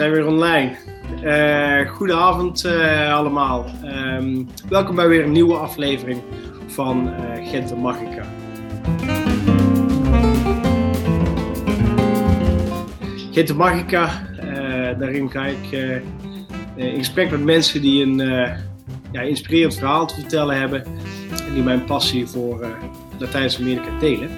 [0.00, 0.76] zijn weer online.
[1.24, 3.66] Uh, goedenavond uh, allemaal.
[3.84, 6.22] Um, welkom bij weer een nieuwe aflevering
[6.66, 8.24] van uh, Gent Magica.
[13.30, 14.26] Gent Magica,
[14.98, 15.70] daarin ga ik
[16.74, 18.18] in gesprek met mensen die een
[19.12, 20.84] ja, inspirerend verhaal te vertellen hebben
[21.46, 22.66] en die mijn passie voor
[23.18, 24.30] Latijns-Amerika delen.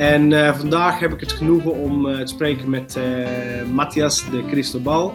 [0.00, 4.44] En uh, vandaag heb ik het genoegen om uh, te spreken met uh, Matthias de
[4.46, 5.14] Cristobal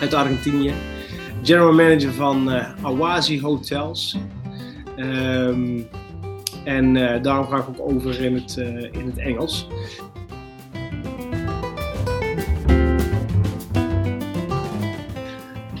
[0.00, 0.72] uit Argentinië.
[1.42, 2.50] General manager van
[2.82, 4.16] Awazi Hotels.
[4.96, 5.86] Um,
[6.64, 8.56] en daarom ga ik ook over in het,
[8.92, 9.68] in het Engels.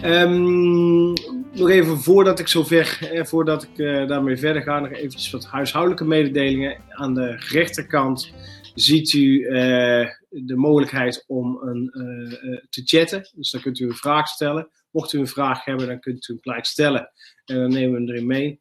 [0.04, 5.30] Um, nog even voordat ik zover, eh, voordat ik uh, daarmee verder ga, nog eventjes
[5.30, 6.80] wat huishoudelijke mededelingen.
[6.88, 8.32] Aan de rechterkant
[8.74, 13.28] ziet u uh, de mogelijkheid om een, uh, te chatten.
[13.34, 14.68] Dus dan kunt u een vraag stellen.
[14.90, 17.10] Mocht u een vraag hebben, dan kunt u hem gelijk stellen
[17.44, 18.60] en dan nemen we hem erin mee.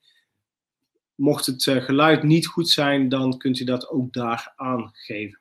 [1.15, 5.39] Mocht het geluid niet goed zijn, dan kunt u dat ook daar aangeven.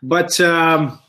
[0.00, 1.00] But um,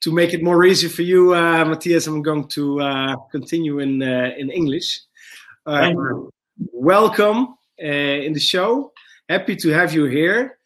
[0.00, 4.02] to make it more easy for you, uh, Matthias, I'm going to uh, continue in
[4.02, 5.00] uh, in English.
[5.66, 5.92] Uh.
[6.72, 8.92] Welcome uh, in the show.
[9.28, 10.58] Happy to have you here.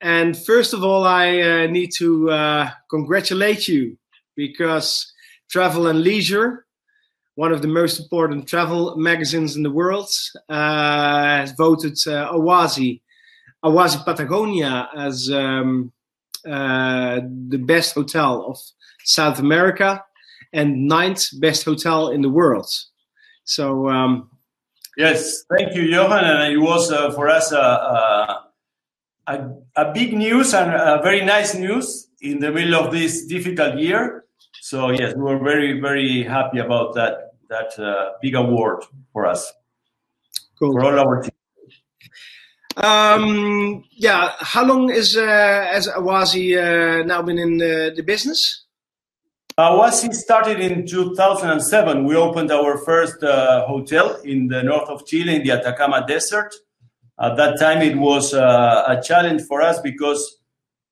[0.00, 3.98] And first of all, I uh, need to congratulate you
[4.36, 5.12] because
[5.50, 6.64] Travel and Leisure,
[7.34, 10.08] one of the most important travel magazines in the world,
[10.48, 13.02] has voted Awasi,
[13.62, 15.92] Awasi Patagonia as um,
[16.46, 18.58] uh, the best hotel of
[19.04, 20.04] South America
[20.52, 22.68] and ninth best hotel in the world.
[23.44, 24.30] So, um,
[24.96, 26.24] yes, thank you, Johan.
[26.24, 28.40] And it was uh, for us uh, uh,
[29.26, 33.78] a, a big news and a very nice news in the middle of this difficult
[33.78, 34.24] year.
[34.60, 39.52] So, yes, we were very, very happy about that that uh, big award for us,
[40.58, 40.72] cool.
[40.72, 41.33] for all our team.
[42.76, 48.64] Um, yeah, how long is uh, has Awasi uh, now been in uh, the business?
[49.58, 52.04] Awasi started in 2007.
[52.04, 56.52] We opened our first uh, hotel in the north of Chile, in the Atacama Desert.
[57.20, 60.38] At that time, it was uh, a challenge for us because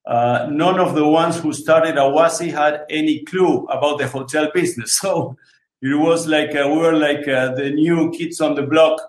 [0.06, 5.00] uh, none of the ones who started Awazi had any clue about the hotel business.
[5.02, 5.36] So
[5.80, 9.00] it was like we were like the new kids on the block,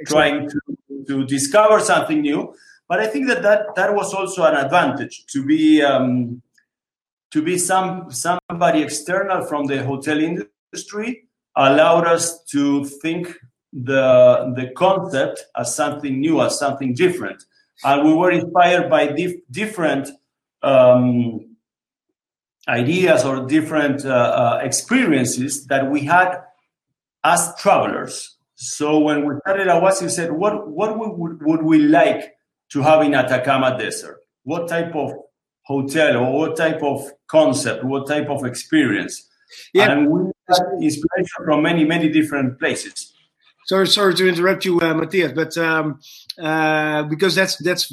[0.00, 0.30] exactly.
[0.30, 0.60] trying to
[1.06, 2.54] to discover something new.
[2.88, 6.42] But I think that that, that was also an advantage to be um,
[7.32, 13.34] to be some somebody external from the hotel industry allowed us to think
[13.72, 17.42] the the concept as something new, as something different,
[17.84, 20.08] and we were inspired by dif- different
[20.62, 21.56] um,
[22.68, 26.42] ideas or different uh, uh, experiences that we had
[27.24, 28.35] as travelers.
[28.56, 32.36] So when we started Awasi, we said, what, what would, would we like
[32.70, 34.18] to have in Atacama Desert?
[34.44, 35.12] What type of
[35.62, 39.28] hotel or what type of concept, what type of experience?
[39.74, 39.92] Yeah.
[39.92, 43.12] And we had inspiration from many, many different places.
[43.66, 45.98] Sorry, sorry to interrupt you, uh, Matthias, but um,
[46.38, 47.92] uh, because that's that's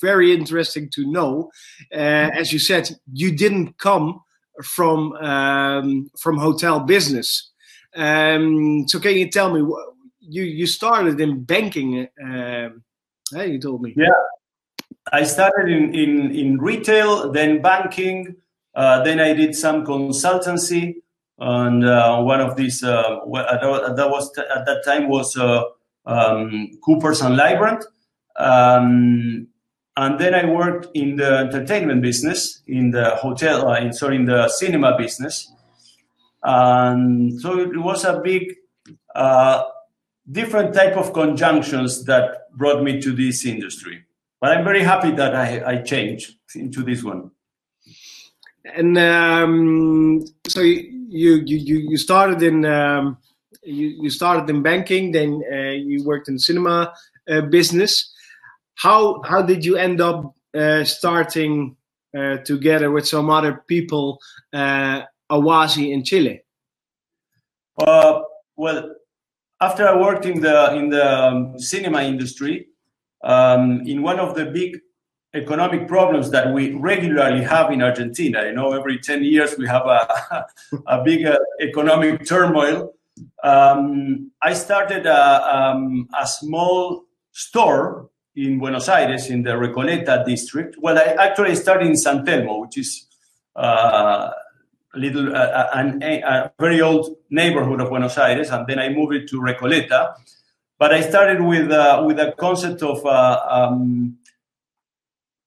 [0.00, 1.50] very interesting to know.
[1.92, 4.22] Uh, as you said, you didn't come
[4.62, 7.49] from um, from hotel business.
[7.96, 9.60] Um, so can you tell me
[10.20, 12.08] you you started in banking?
[12.16, 13.94] Hey, you told me.
[13.96, 14.08] Yeah,
[15.12, 18.36] I started in in, in retail, then banking,
[18.74, 20.96] uh, then I did some consultancy,
[21.38, 25.62] and uh, one of these uh, that was at that time was uh,
[26.06, 27.82] um, Coopers and Lybrand.
[28.36, 29.48] Um,
[29.96, 34.24] and then I worked in the entertainment business, in the hotel, uh, in, sorry, in
[34.24, 35.52] the cinema business.
[36.42, 38.54] And so it was a big,
[39.14, 39.64] uh,
[40.30, 44.04] different type of conjunctions that brought me to this industry.
[44.40, 47.30] But I'm very happy that I, I changed into this one.
[48.64, 53.18] And um, so you, you you you started in um,
[53.62, 56.92] you, you started in banking, then uh, you worked in cinema
[57.28, 58.12] uh, business.
[58.76, 61.76] How how did you end up uh, starting
[62.16, 64.20] uh, together with some other people
[64.52, 66.42] uh, Awasi in Chile?
[67.78, 68.22] Uh,
[68.56, 68.94] well,
[69.60, 72.68] after I worked in the in the um, cinema industry,
[73.22, 74.80] um, in one of the big
[75.34, 79.86] economic problems that we regularly have in Argentina, you know, every ten years we have
[79.86, 80.46] a
[80.86, 82.94] a big uh, economic turmoil.
[83.42, 90.76] Um, I started a, um, a small store in Buenos Aires in the Recoleta district.
[90.78, 93.06] Well, I actually started in San Telmo, which is
[93.56, 94.30] uh,
[94.94, 99.28] little uh, an, a very old neighborhood of Buenos Aires, and then I moved it
[99.28, 100.14] to Recoleta.
[100.78, 104.18] But I started with uh, with a concept of uh, um,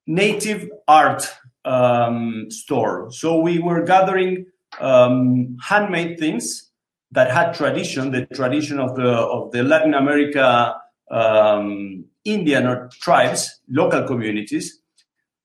[0.06, 1.28] native art
[1.64, 3.10] um, store.
[3.10, 4.46] So we were gathering
[4.80, 6.70] um, handmade things
[7.10, 10.76] that had tradition, the tradition of the of the Latin America
[11.10, 14.80] um, Indian or tribes, local communities.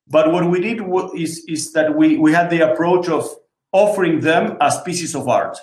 [0.08, 0.80] But what we did
[1.16, 3.28] is, is that we, we had the approach of
[3.72, 5.58] offering them as pieces of art.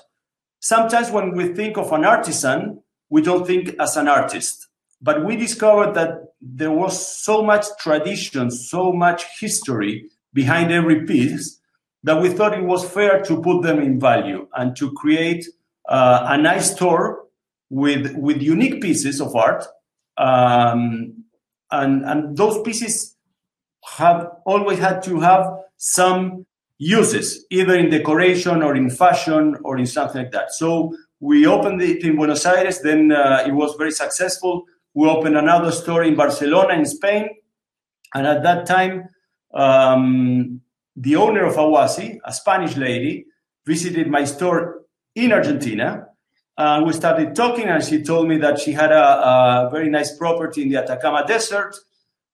[0.60, 4.68] Sometimes when we think of an artisan, we don't think as an artist.
[5.02, 11.60] But we discovered that there was so much tradition, so much history behind every piece
[12.04, 15.46] that we thought it was fair to put them in value and to create
[15.90, 17.26] uh, a nice store
[17.70, 19.66] with, with unique pieces of art
[20.18, 21.24] um,
[21.72, 23.16] and, and those pieces
[23.98, 25.46] have always had to have
[25.78, 26.46] some
[26.78, 30.54] uses, either in decoration or in fashion or in something like that.
[30.54, 34.66] So we opened it in Buenos Aires, then uh, it was very successful.
[34.94, 37.30] We opened another store in Barcelona, in Spain.
[38.14, 39.10] And at that time,
[39.54, 40.62] um,
[40.96, 43.26] the owner of Awasi, a Spanish lady,
[43.66, 44.84] visited my store
[45.16, 46.08] in Argentina
[46.58, 50.18] and we started talking, and she told me that she had a, a, very nice
[50.18, 51.76] property in the Atacama Desert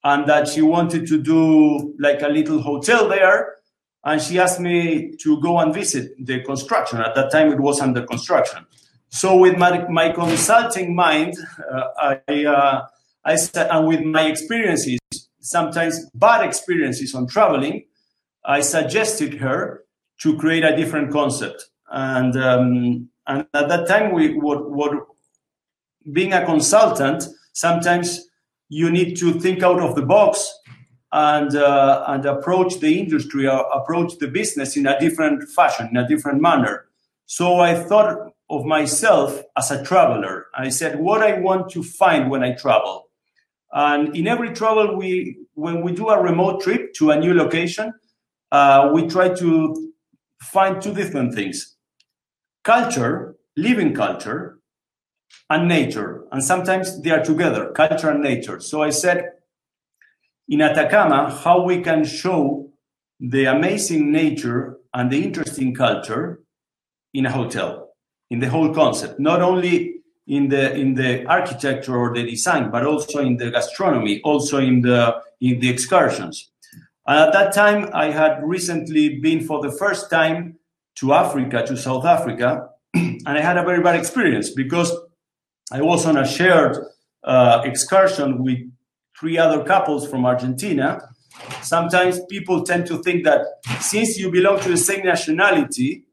[0.05, 3.55] and that she wanted to do like a little hotel there.
[4.05, 6.99] And she asked me to go and visit the construction.
[6.99, 8.65] At that time, it was under construction.
[9.09, 11.35] So, with my, my consulting mind,
[11.71, 12.85] uh, I, uh,
[13.23, 14.99] I and with my experiences,
[15.39, 17.85] sometimes bad experiences on traveling,
[18.43, 19.83] I suggested her
[20.19, 21.69] to create a different concept.
[21.91, 24.91] And um, and at that time, we what what
[26.11, 28.27] being a consultant, sometimes
[28.69, 30.51] you need to think out of the box
[31.13, 35.97] and uh, and approach the industry or approach the business in a different fashion, in
[35.97, 36.87] a different manner.
[37.27, 40.47] So I thought of myself as a traveler.
[40.55, 43.09] I said, what I want to find when I travel.
[43.71, 47.93] And in every travel, we when we do a remote trip to a new location,
[48.51, 49.91] uh, we try to
[50.41, 51.75] find two different things
[52.63, 54.57] culture, living culture,
[55.49, 56.23] and nature.
[56.31, 58.59] And sometimes they are together, culture and nature.
[58.59, 59.25] So I said,
[60.47, 62.69] in Atacama, how we can show
[63.19, 66.41] the amazing nature and the interesting culture
[67.13, 67.89] in a hotel,
[68.29, 72.85] in the whole concept, not only in the in the architecture or the design, but
[72.85, 76.51] also in the gastronomy, also in the in the excursions.
[77.05, 80.57] And at that time, I had recently been for the first time
[80.95, 84.95] to Africa, to South Africa, and I had a very bad experience because
[85.71, 86.77] I was on a shared
[87.23, 88.59] uh, excursion with
[89.23, 91.01] three other couples from Argentina.
[91.61, 93.39] Sometimes people tend to think that
[93.79, 96.03] since you belong to the same nationality,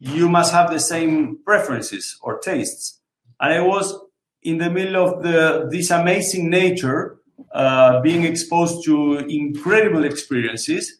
[0.00, 3.00] you must have the same preferences or tastes.
[3.40, 3.94] And I was
[4.42, 7.18] in the middle of the this amazing nature,
[7.52, 10.98] uh, being exposed to incredible experiences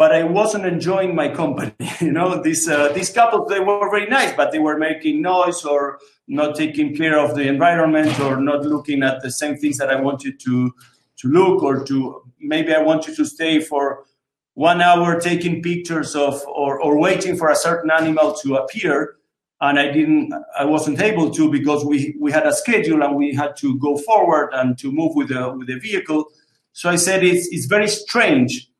[0.00, 1.74] but I wasn't enjoying my company.
[2.00, 5.62] you know, these uh, these couples they were very nice, but they were making noise
[5.64, 9.90] or not taking care of the environment or not looking at the same things that
[9.90, 10.72] I wanted to
[11.20, 14.04] to look or to maybe I wanted to stay for
[14.54, 19.16] one hour taking pictures of or, or waiting for a certain animal to appear
[19.60, 23.34] and I didn't I wasn't able to because we we had a schedule and we
[23.34, 26.26] had to go forward and to move with the with the vehicle.
[26.72, 28.70] So I said it's it's very strange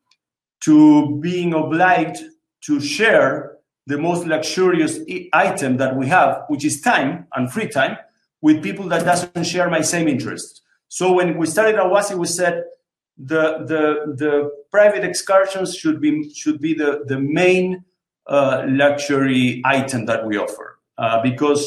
[0.60, 2.22] to being obliged
[2.62, 5.00] to share the most luxurious
[5.32, 7.96] item that we have, which is time and free time,
[8.40, 10.60] with people that doesn't share my same interests.
[10.90, 12.64] So when we started Awasi, we said
[13.16, 17.84] the the the private excursions should be should be the the main
[18.26, 21.60] uh, luxury item that we offer uh, because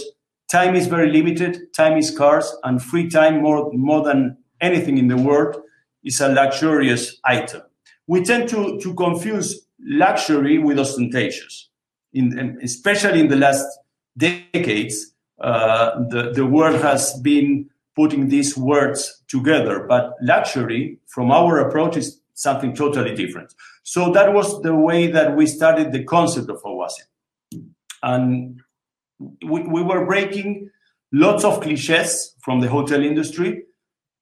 [0.47, 5.07] time is very limited, time is scarce, and free time more more than anything in
[5.07, 5.55] the world
[6.03, 7.63] is a luxurious item
[8.07, 11.69] we tend to, to confuse luxury with ostentatious.
[12.13, 13.65] In, especially in the last
[14.17, 19.85] decades, uh, the, the world has been putting these words together.
[19.87, 23.53] But luxury, from our approach, is something totally different.
[23.83, 27.03] So that was the way that we started the concept of Awasi.
[28.01, 28.61] And
[29.45, 30.69] we, we were breaking
[31.11, 33.63] lots of cliches from the hotel industry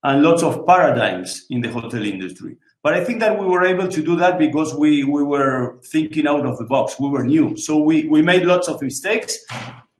[0.03, 2.57] and lots of paradigms in the hotel industry.
[2.83, 6.27] But I think that we were able to do that because we, we were thinking
[6.27, 6.99] out of the box.
[6.99, 7.55] We were new.
[7.55, 9.37] So we, we made lots of mistakes,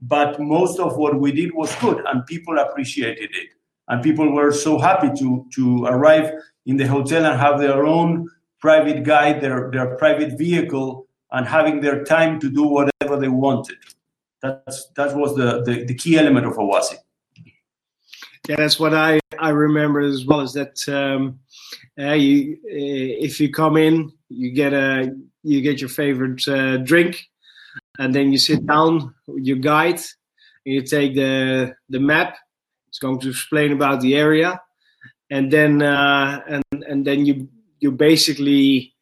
[0.02, 3.50] but most of what we did was good and people appreciated it.
[3.88, 6.32] And people were so happy to, to arrive
[6.66, 11.82] in the hotel and have their own private guide, their, their private vehicle, and having
[11.82, 13.78] their time to do whatever they wanted.
[14.42, 16.96] That's that was the, the, the key element of Awasi.
[18.48, 20.42] Yeah, that's what I, I remember as well.
[20.42, 21.40] Is that um,
[22.00, 26.78] uh, you uh, if you come in, you get a you get your favorite uh,
[26.78, 27.30] drink,
[28.00, 30.02] and then you sit down with your guide,
[30.66, 32.38] and you take the the map.
[32.92, 34.62] It's going to explain about the area,
[35.30, 37.48] and then uh, and and then you
[37.80, 38.94] you basically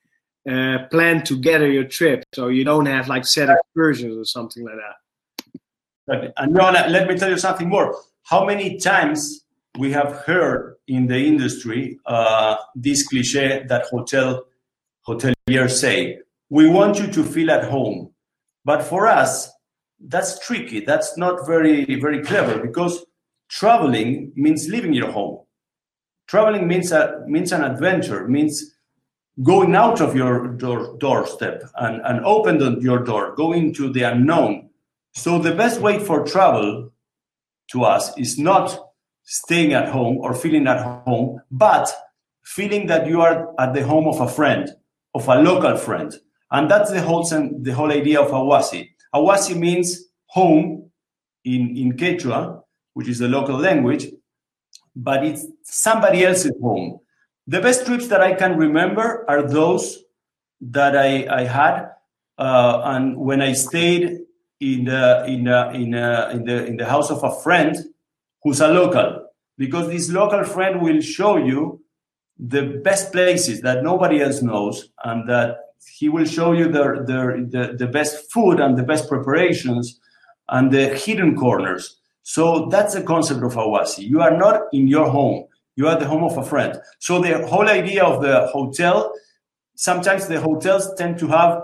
[0.48, 4.76] uh, plan together your trip, so you don't have like set excursions or something like
[4.76, 6.34] that.
[6.38, 7.96] And Johanna, let me tell you something more.
[8.24, 9.44] How many times
[9.80, 14.46] we have heard in the industry uh, this cliche that hotel
[15.08, 16.20] hoteliers say,
[16.52, 18.12] "We want you to feel at home,"
[18.64, 19.50] but for us,
[20.00, 20.82] that's tricky.
[20.82, 23.04] That's not very very clever because
[23.50, 25.40] traveling means leaving your home.
[26.28, 28.28] Traveling means a, means an adventure.
[28.28, 28.76] Means
[29.44, 34.04] going out of your door, doorstep and, and open the, your door, going to the
[34.04, 34.70] unknown
[35.14, 36.92] so the best way for travel
[37.72, 38.78] to us is not
[39.24, 41.92] staying at home or feeling at home, but
[42.44, 44.70] feeling that you are at the home of a friend,
[45.14, 46.16] of a local friend.
[46.52, 48.90] And that's the whole, the whole idea of Awasi.
[49.14, 50.90] Awasi means home
[51.44, 52.62] in, in Quechua,
[52.94, 54.08] which is the local language,
[54.96, 57.00] but it's somebody else's home.
[57.48, 60.04] The best trips that I can remember are those
[60.62, 61.92] that I, I had.
[62.38, 64.20] Uh, and when I stayed
[64.60, 67.76] in the in the, in, the, in the in the house of a friend
[68.44, 69.26] who's a local
[69.58, 71.82] because this local friend will show you
[72.40, 77.48] the best places that nobody else knows and that he will show you the, the,
[77.50, 80.00] the, the best food and the best preparations
[80.48, 85.10] and the hidden corners so that's the concept of awasi you are not in your
[85.10, 85.46] home
[85.76, 89.14] you are the home of a friend so the whole idea of the hotel
[89.76, 91.62] sometimes the hotels tend to have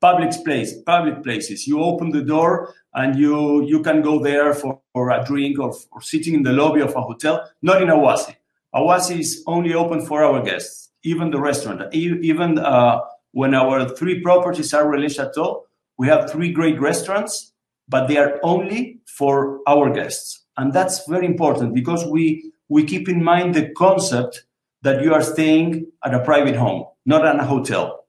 [0.00, 1.66] public place, public places.
[1.66, 5.72] You open the door and you you can go there for, for a drink or,
[5.92, 7.48] or sitting in the lobby of a hotel.
[7.62, 8.36] Not in Awasi.
[8.74, 11.94] Awasi is only open for our guests, even the restaurant.
[11.94, 13.00] Even uh,
[13.32, 15.62] when our three properties are Relais Châteaux,
[15.98, 17.51] we have three great restaurants,
[17.88, 23.08] but they are only for our guests, and that's very important because we we keep
[23.08, 24.44] in mind the concept
[24.82, 28.02] that you are staying at a private home, not at a hotel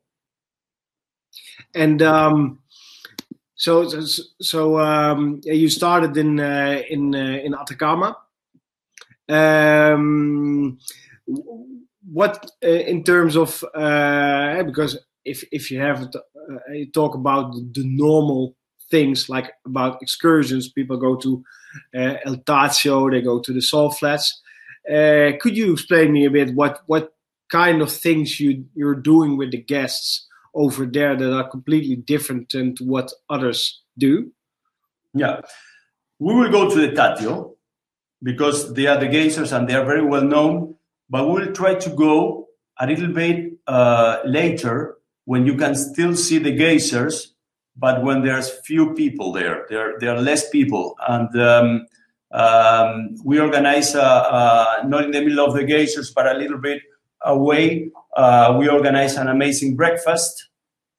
[1.76, 2.60] and um,
[3.56, 3.90] so
[4.42, 8.18] so um, you started in uh, in uh, in Atacama.
[9.30, 10.78] Um,
[12.12, 17.54] what uh, in terms of uh, because if if you have uh, you talk about
[17.54, 18.56] the normal
[18.94, 21.44] things like about excursions, people go to
[21.96, 24.28] uh, El Tatio, they go to the salt flats.
[25.42, 27.06] could you explain me a bit what what
[27.60, 30.28] kind of things you you're doing with the guests?
[30.54, 34.32] over there that are completely different than what others do?
[35.14, 35.42] Yeah,
[36.20, 37.56] we will go to the Tatio
[38.22, 40.76] because they are the geysers and they are very well known.
[41.10, 42.48] But we will try to go
[42.80, 47.33] a little bit uh, later when you can still see the geysers,
[47.76, 51.88] but when there's few people there, there there are less people, and um,
[52.32, 56.60] um, we organize uh, uh, not in the middle of the geysers, but a little
[56.60, 56.82] bit
[57.26, 60.50] away uh, we organize an amazing breakfast.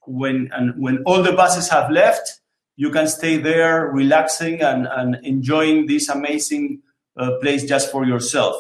[0.07, 2.41] When and when all the buses have left
[2.77, 6.83] you can stay there relaxing and, and enjoying this amazing
[7.17, 8.57] uh, place just for yourself.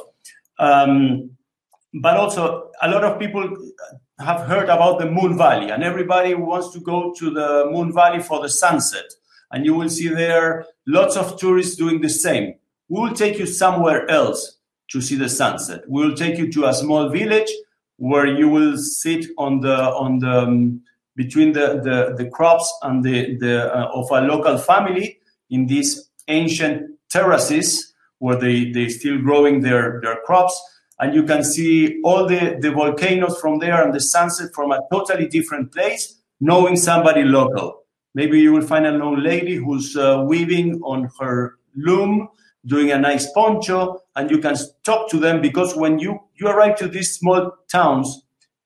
[0.58, 1.30] Um,
[2.00, 3.56] but also a lot of people
[4.18, 8.20] have heard about the moon valley and everybody wants to go to the moon valley
[8.20, 9.04] for the sunset.
[9.50, 12.54] And you will see there lots of tourists doing the same.
[12.88, 14.58] We will take you somewhere else
[14.90, 15.82] to see the sunset.
[15.88, 17.50] We will take you to a small village
[17.96, 20.82] where you will sit on the on the um,
[21.16, 25.18] between the, the, the crops and the, the uh, of a local family
[25.48, 30.60] in these ancient terraces where they they still growing their their crops
[31.00, 34.80] and you can see all the the volcanoes from there and the sunset from a
[34.90, 37.82] totally different place knowing somebody local.
[38.14, 42.28] Maybe you will find an old lady who's uh, weaving on her loom
[42.66, 46.76] doing a nice poncho and you can talk to them because when you you arrive
[46.76, 48.22] to these small towns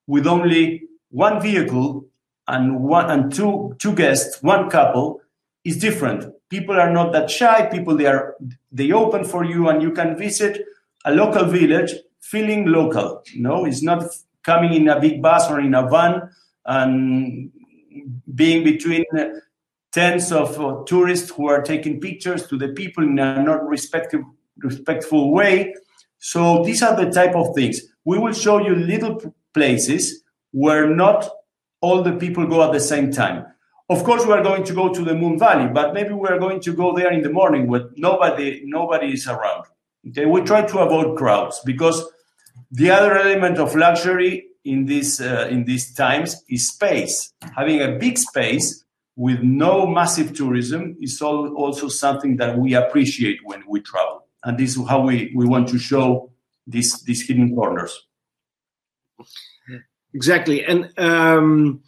[0.06, 2.04] with only one vehicle
[2.46, 5.20] and one and two two guests one couple
[5.64, 6.32] is different.
[6.48, 7.66] People are not that shy.
[7.66, 8.36] People they are
[8.70, 10.64] they open for you and you can visit
[11.04, 11.94] a local village
[12.30, 14.04] feeling local you know it's not
[14.42, 16.28] coming in a big bus or in a van
[16.66, 17.50] and
[18.34, 19.04] being between
[19.92, 24.22] tens of uh, tourists who are taking pictures to the people in a not respectful
[24.58, 25.74] respectful way
[26.18, 29.20] so these are the type of things we will show you little
[29.54, 31.28] places where not
[31.80, 33.46] all the people go at the same time.
[33.90, 36.38] Of course, we are going to go to the Moon Valley, but maybe we are
[36.38, 39.64] going to go there in the morning when nobody nobody is around.
[40.08, 42.04] Okay, we try to avoid crowds because
[42.70, 47.32] the other element of luxury in this uh, in these times is space.
[47.56, 48.84] Having a big space
[49.16, 54.76] with no massive tourism is also something that we appreciate when we travel, and this
[54.76, 56.30] is how we, we want to show
[56.66, 58.06] these these hidden corners.
[60.14, 61.82] Exactly, and um,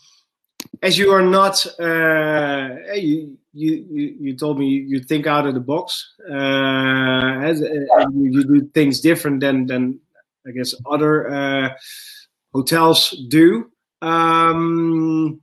[0.82, 5.60] as you are not, uh, you, you you told me you think out of the
[5.60, 6.14] box.
[6.28, 10.00] Uh, as, uh, you, you, do things different than than
[10.46, 11.70] I guess other uh,
[12.52, 13.70] hotels do.
[14.02, 15.40] Um,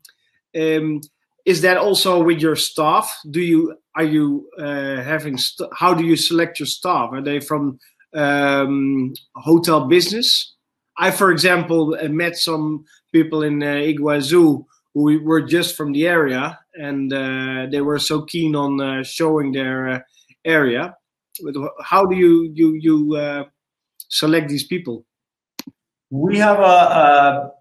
[0.58, 1.02] um,
[1.46, 3.20] is that also with your staff?
[3.30, 5.38] Do you are you uh, having
[5.74, 7.10] how do you select your staff?
[7.14, 7.80] Are they from
[8.14, 10.56] um, hotel business?
[10.98, 16.60] I, for example, met some people in uh, Iguazu who were just from the area,
[16.74, 20.00] and uh, they were so keen on uh, showing their uh,
[20.44, 20.96] area.
[21.44, 23.44] But how do you you you uh,
[24.08, 25.06] select these people?
[26.10, 27.52] We have a, a,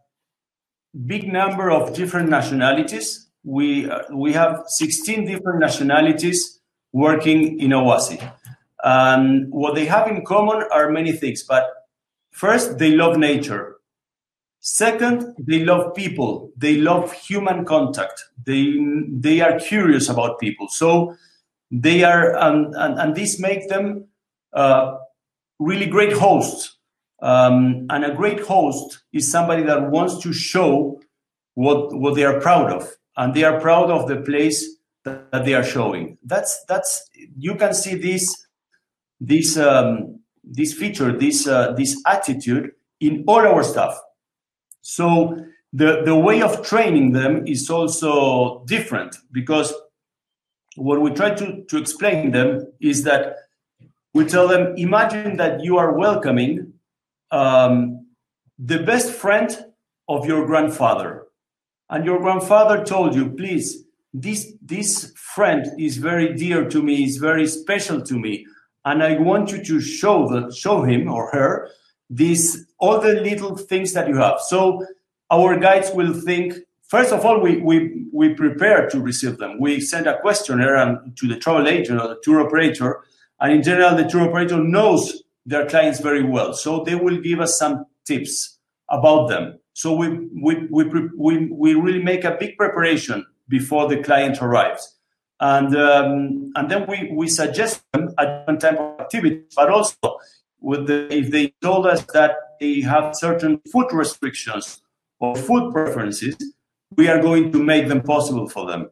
[1.07, 3.29] big number of different nationalities.
[3.45, 6.61] We uh, we have 16 different nationalities
[6.93, 8.19] working in Awasi.
[8.83, 11.65] Um, what they have in common are many things, but
[12.31, 13.77] first they love nature
[14.69, 16.51] Second, they love people.
[16.57, 18.25] They love human contact.
[18.45, 18.75] They
[19.13, 20.67] they are curious about people.
[20.67, 21.15] So
[21.71, 24.09] they are, and and, and this makes them
[24.53, 24.97] uh,
[25.59, 26.77] really great hosts.
[27.23, 31.01] Um, and a great host is somebody that wants to show
[31.55, 35.47] what what they are proud of, and they are proud of the place that, that
[35.47, 36.19] they are showing.
[36.23, 37.09] That's that's
[37.39, 38.47] you can see this
[39.19, 43.99] this um, this feature, this uh, this attitude in all our stuff
[44.89, 45.37] so
[45.73, 49.75] the, the way of training them is also different because
[50.77, 53.35] what we try to, to explain them is that
[54.17, 56.73] we tell them imagine that you are welcoming
[57.31, 58.07] um,
[58.59, 59.49] the best friend
[60.09, 61.27] of your grandfather
[61.91, 67.17] and your grandfather told you please this this friend is very dear to me is
[67.19, 68.47] very special to me
[68.85, 71.69] and i want you to show the show him or her
[72.09, 74.41] these all the little things that you have.
[74.41, 74.87] So
[75.31, 76.55] our guides will think.
[76.89, 79.59] First of all, we, we, we prepare to receive them.
[79.59, 83.03] We send a questionnaire and, to the travel agent or the tour operator,
[83.41, 86.53] and in general, the tour operator knows their clients very well.
[86.53, 88.59] So they will give us some tips
[88.91, 89.59] about them.
[89.75, 90.85] So we, we, we,
[91.17, 94.97] we, we really make a big preparation before the client arrives.
[95.39, 100.19] And, um, and then we, we suggest them a different type of activity, but also
[100.61, 104.81] with the, if they told us that they have certain food restrictions
[105.21, 106.37] or food preferences,
[106.97, 108.89] we are going to make them possible for them.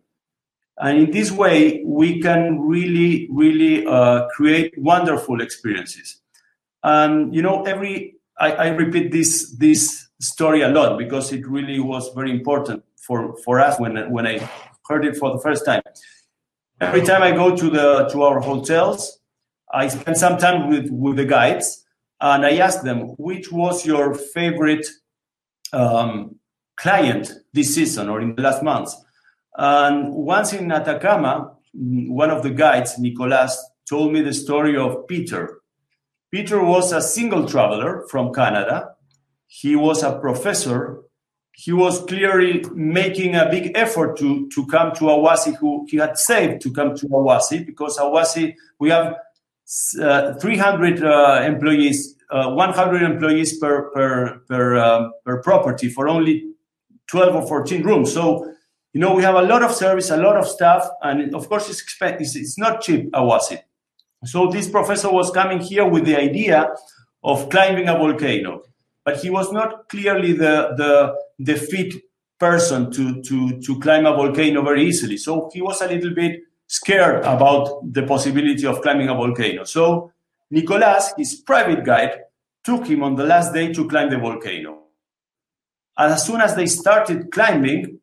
[0.78, 6.20] And in this way, we can really, really uh, create wonderful experiences.
[6.82, 11.78] And you know, every I, I, repeat this this story a lot because it really
[11.78, 14.48] was very important for for us when when I
[14.88, 15.82] heard it for the first time.
[16.80, 19.20] Every time I go to the to our hotels,
[19.72, 21.84] I spend some time with, with the guides
[22.20, 24.86] and I asked them, which was your favorite
[25.72, 26.36] um,
[26.76, 28.96] client this season or in the last months?
[29.56, 35.60] And once in Atacama, one of the guides, Nicolas, told me the story of Peter.
[36.30, 38.94] Peter was a single traveler from Canada.
[39.46, 41.02] He was a professor.
[41.52, 46.18] He was clearly making a big effort to, to come to Awasi, who he had
[46.18, 49.14] saved to come to Awasi, because Awasi, we have
[50.00, 56.50] uh, 300 uh, employees, uh, 100 employees per per per, um, per property for only
[57.06, 58.12] 12 or 14 rooms.
[58.12, 58.53] So
[58.94, 61.68] you know we have a lot of service, a lot of stuff, and of course
[61.68, 63.10] it's it's, it's not cheap.
[63.12, 63.58] Awasi.
[64.24, 66.72] So this professor was coming here with the idea
[67.22, 68.62] of climbing a volcano,
[69.04, 71.92] but he was not clearly the the the fit
[72.38, 75.16] person to to to climb a volcano very easily.
[75.16, 79.64] So he was a little bit scared about the possibility of climbing a volcano.
[79.64, 80.12] So
[80.50, 82.20] Nicolas, his private guide,
[82.62, 84.84] took him on the last day to climb the volcano.
[85.98, 88.00] And as soon as they started climbing,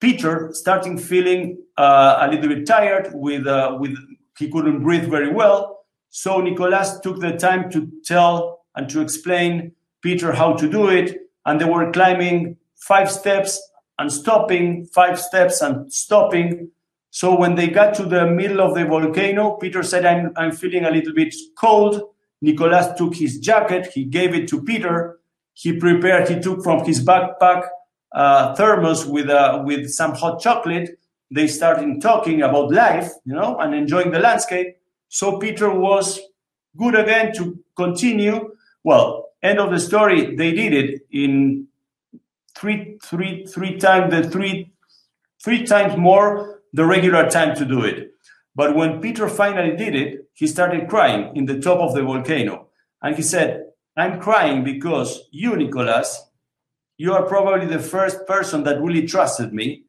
[0.00, 3.96] Peter starting feeling uh, a little bit tired with, uh, with
[4.38, 5.84] he couldn't breathe very well.
[6.10, 11.16] So Nicolas took the time to tell and to explain Peter how to do it.
[11.46, 13.60] And they were climbing five steps
[13.98, 16.70] and stopping, five steps and stopping.
[17.10, 20.84] So when they got to the middle of the volcano, Peter said, I'm, I'm feeling
[20.84, 22.02] a little bit cold.
[22.42, 25.18] Nicolas took his jacket, he gave it to Peter.
[25.54, 27.66] he prepared, he took from his backpack
[28.16, 30.98] uh, thermos with uh, with some hot chocolate.
[31.30, 34.78] They started talking about life, you know, and enjoying the landscape.
[35.08, 36.20] So Peter was
[36.76, 38.56] good again to continue.
[38.82, 40.34] Well, end of the story.
[40.34, 41.66] They did it in
[42.56, 44.72] three, three, three times the three,
[45.44, 48.12] three times more the regular time to do it.
[48.54, 52.68] But when Peter finally did it, he started crying in the top of the volcano,
[53.02, 56.25] and he said, "I'm crying because you, Nicolas,
[56.98, 59.84] you are probably the first person that really trusted me.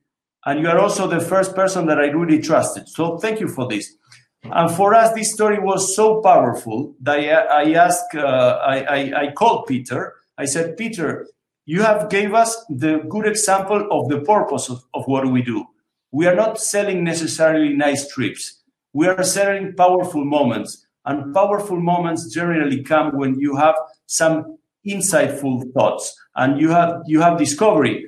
[0.46, 2.88] And you are also the first person that I really trusted.
[2.88, 3.96] So thank you for this.
[4.44, 9.32] And for us, this story was so powerful that I, asked, uh, I, I, I
[9.32, 10.16] called Peter.
[10.38, 11.28] I said, Peter,
[11.66, 15.66] you have gave us the good example of the purpose of, of what we do.
[16.12, 18.62] We are not selling necessarily nice trips.
[18.94, 20.86] We are selling powerful moments.
[21.06, 24.57] And powerful moments generally come when you have some
[24.88, 26.16] insightful thoughts.
[26.36, 28.08] And you have you have discovery.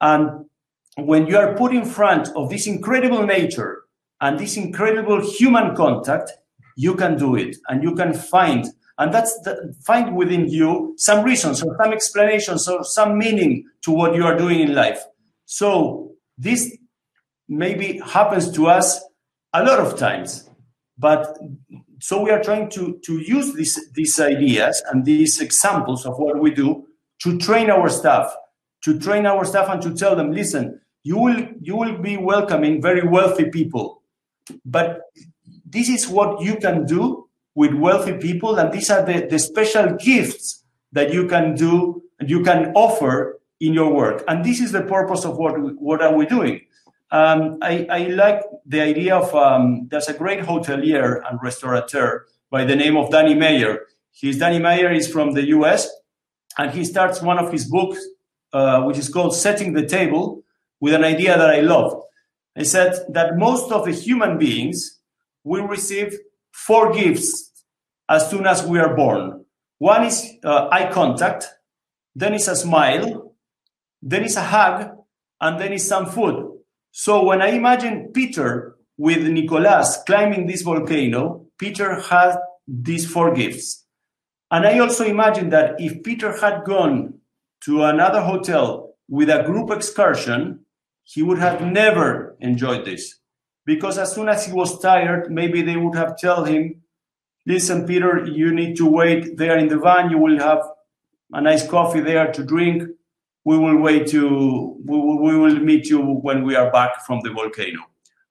[0.00, 0.46] And
[0.96, 3.82] when you are put in front of this incredible nature
[4.20, 6.32] and this incredible human contact
[6.76, 8.66] you can do it and you can find
[8.98, 13.90] and that's the, find within you some reasons or some explanations or some meaning to
[13.90, 15.00] what you are doing in life.
[15.44, 16.74] So this
[17.46, 19.02] maybe happens to us
[19.52, 20.48] a lot of times
[20.98, 21.38] but
[22.06, 26.38] so we are trying to, to use these, these ideas and these examples of what
[26.38, 26.86] we do
[27.18, 28.32] to train our staff,
[28.84, 32.80] to train our staff and to tell them, listen, you will you will be welcoming
[32.80, 34.02] very wealthy people,
[34.64, 35.00] but
[35.64, 39.96] this is what you can do with wealthy people, and these are the, the special
[39.96, 44.22] gifts that you can do and you can offer in your work.
[44.28, 46.60] And this is the purpose of what what are we doing.
[47.10, 52.64] Um, I, I, like the idea of um, there's a great hotelier and restaurateur by
[52.64, 53.86] the name of Danny Meyer.
[54.10, 55.88] He's Danny Meyer is from the US,
[56.58, 57.98] and he starts one of his books,
[58.52, 60.42] uh, which is called Setting the Table,
[60.80, 62.02] with an idea that I love.
[62.56, 65.00] He said that most of the human beings
[65.44, 66.18] will receive
[66.50, 67.52] four gifts
[68.08, 69.44] as soon as we are born.
[69.78, 71.46] One is uh, eye contact,
[72.14, 73.34] then is a smile,
[74.02, 74.90] then is a hug,
[75.40, 76.45] and then is some food.
[76.98, 83.84] So when I imagine Peter with Nicolas climbing this volcano, Peter had these four gifts.
[84.50, 87.18] And I also imagine that if Peter had gone
[87.64, 90.60] to another hotel with a group excursion,
[91.02, 93.18] he would have never enjoyed this.
[93.66, 96.80] Because as soon as he was tired, maybe they would have told him,
[97.44, 100.08] listen, Peter, you need to wait there in the van.
[100.08, 100.62] You will have
[101.30, 102.84] a nice coffee there to drink
[103.46, 107.20] we will wait to we will, we will meet you when we are back from
[107.22, 107.80] the volcano.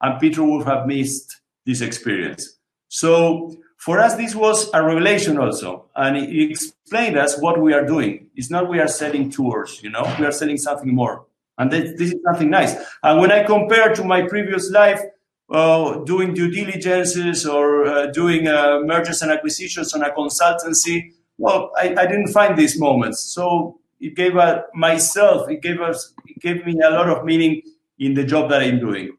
[0.02, 2.58] And peter would have missed this experience.
[2.88, 5.86] So for us this was a revelation also.
[5.96, 8.28] And it explained us what we are doing.
[8.36, 10.04] It's not we are selling tours you know?
[10.20, 11.24] We are selling something more.
[11.58, 12.74] And this, this is something nice.
[13.02, 15.00] And when i compare to my previous life
[15.50, 21.70] uh, doing due diligences or uh, doing uh, mergers and acquisitions on a consultancy well
[21.76, 23.20] I, I didn't find these moments.
[23.32, 27.62] So it gave us myself it gave us it gave me a lot of meaning
[27.98, 29.16] in the job that i'm doing.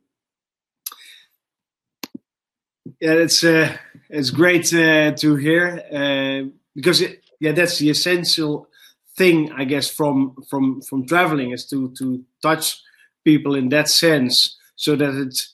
[2.99, 3.75] Yeah it's uh,
[4.09, 8.67] it's great uh, to hear uh, because it, yeah that's the essential
[9.15, 12.81] thing i guess from from from traveling is to to touch
[13.23, 15.47] people in that sense so that it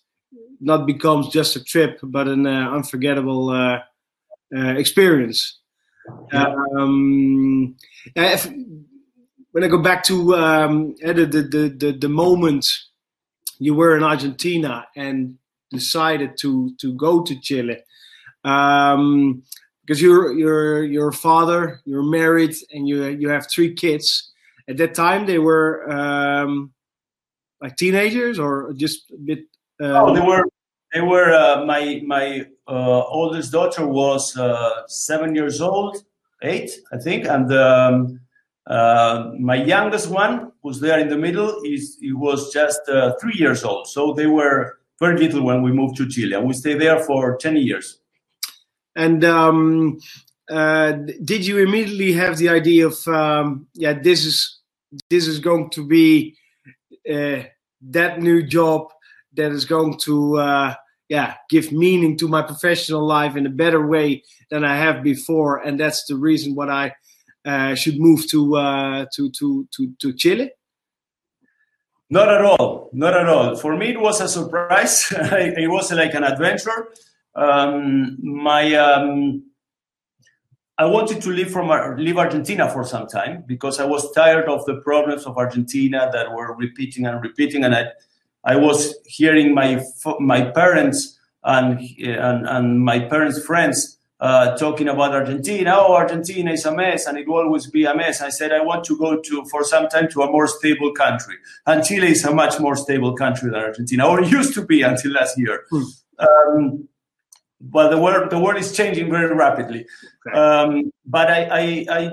[0.60, 3.80] not becomes just a trip but an uh, unforgettable uh,
[4.56, 5.60] uh, experience.
[6.32, 7.76] Um,
[8.16, 8.48] if,
[9.54, 12.68] when I go back to um, the, the, the, the moment
[13.60, 15.38] you were in Argentina and
[15.72, 17.78] decided to to go to Chile,
[18.44, 19.44] um,
[19.82, 24.32] because you're you're you're a father, you're married, and you you have three kids.
[24.68, 26.74] At that time, they were um,
[27.62, 29.40] like teenagers or just a bit.
[29.80, 29.96] Um...
[29.96, 30.44] Oh, they were.
[30.94, 31.32] They were.
[31.32, 35.98] Uh, my my uh, oldest daughter was uh, seven years old,
[36.42, 38.20] eight, I think, and um,
[38.68, 43.36] uh, my youngest one, who's there in the middle, is he was just uh, three
[43.36, 43.88] years old.
[43.88, 46.34] So they were very little when we moved to Chile.
[46.34, 48.00] And we stayed there for 10 years.
[48.96, 50.00] And um,
[50.50, 54.60] uh, did you immediately have the idea of, um, yeah, this is
[55.10, 56.36] this is going to be
[57.12, 57.42] uh,
[57.82, 58.90] that new job
[59.34, 60.76] that is going to, uh,
[61.10, 65.58] yeah, give meaning to my professional life in a better way than I have before,
[65.58, 66.94] and that's the reason what I
[67.76, 70.52] should move to, uh, to to to to Chile?
[72.10, 72.90] Not at all.
[72.94, 73.56] Not at all.
[73.56, 75.08] For me, it was a surprise.
[75.12, 76.90] it was like an adventure.
[77.34, 79.44] Um, my um,
[80.78, 84.66] I wanted to leave from leave Argentina for some time because I was tired of
[84.66, 87.86] the problems of Argentina that were repeating and repeating, and I,
[88.44, 89.84] I was hearing my
[90.20, 95.74] my parents and and, and my parents' friends uh, talking about Argentina.
[95.76, 98.22] Oh, Argentina is a mess, and it will always be a mess.
[98.22, 101.36] I said I want to go to for some time to a more stable country,
[101.66, 105.12] and Chile is a much more stable country than Argentina, or used to be until
[105.12, 105.66] last year.
[105.70, 105.84] Hmm.
[106.20, 106.88] Um,
[107.60, 109.86] but the world the world is changing very rapidly.
[110.26, 110.40] Okay.
[110.40, 112.12] Um, but I, I, I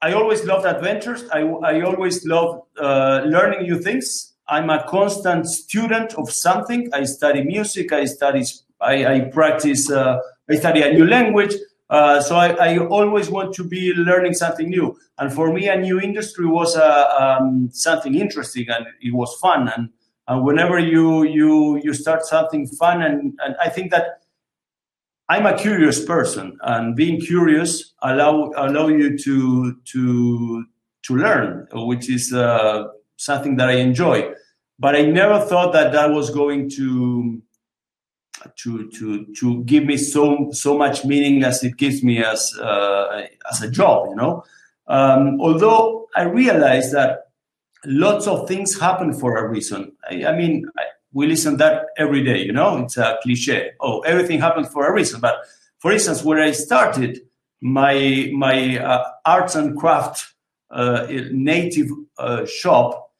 [0.00, 1.24] I always loved adventures.
[1.30, 4.32] I, I always loved uh, learning new things.
[4.48, 6.88] I'm a constant student of something.
[6.94, 7.92] I study music.
[7.92, 8.44] I study.
[8.80, 9.90] I, I practice.
[9.90, 11.54] Uh, I study a new language.
[11.90, 14.98] Uh, so I, I, always want to be learning something new.
[15.16, 19.72] And for me, a new industry was uh, um, something interesting and it was fun.
[19.74, 19.88] And,
[20.28, 24.20] and whenever you you you start something fun, and, and I think that
[25.30, 30.64] I'm a curious person, and being curious allow allow you to to
[31.04, 34.30] to learn, which is uh, something that I enjoy.
[34.78, 37.42] But I never thought that that was going to
[38.56, 43.26] to to to give me so so much meaning as it gives me as uh,
[43.50, 44.08] as a job.
[44.10, 44.44] You know,
[44.86, 47.30] um, although I realize that
[47.84, 49.92] lots of things happen for a reason.
[50.10, 50.66] I, I mean.
[50.78, 50.82] I,
[51.12, 52.44] we listen that every day.
[52.44, 53.70] You know, it's a cliche.
[53.80, 55.20] Oh, everything happens for a reason.
[55.20, 55.36] But
[55.78, 57.20] for instance, where I started
[57.60, 60.34] my my uh, arts and craft
[60.70, 63.10] uh, native uh, shop,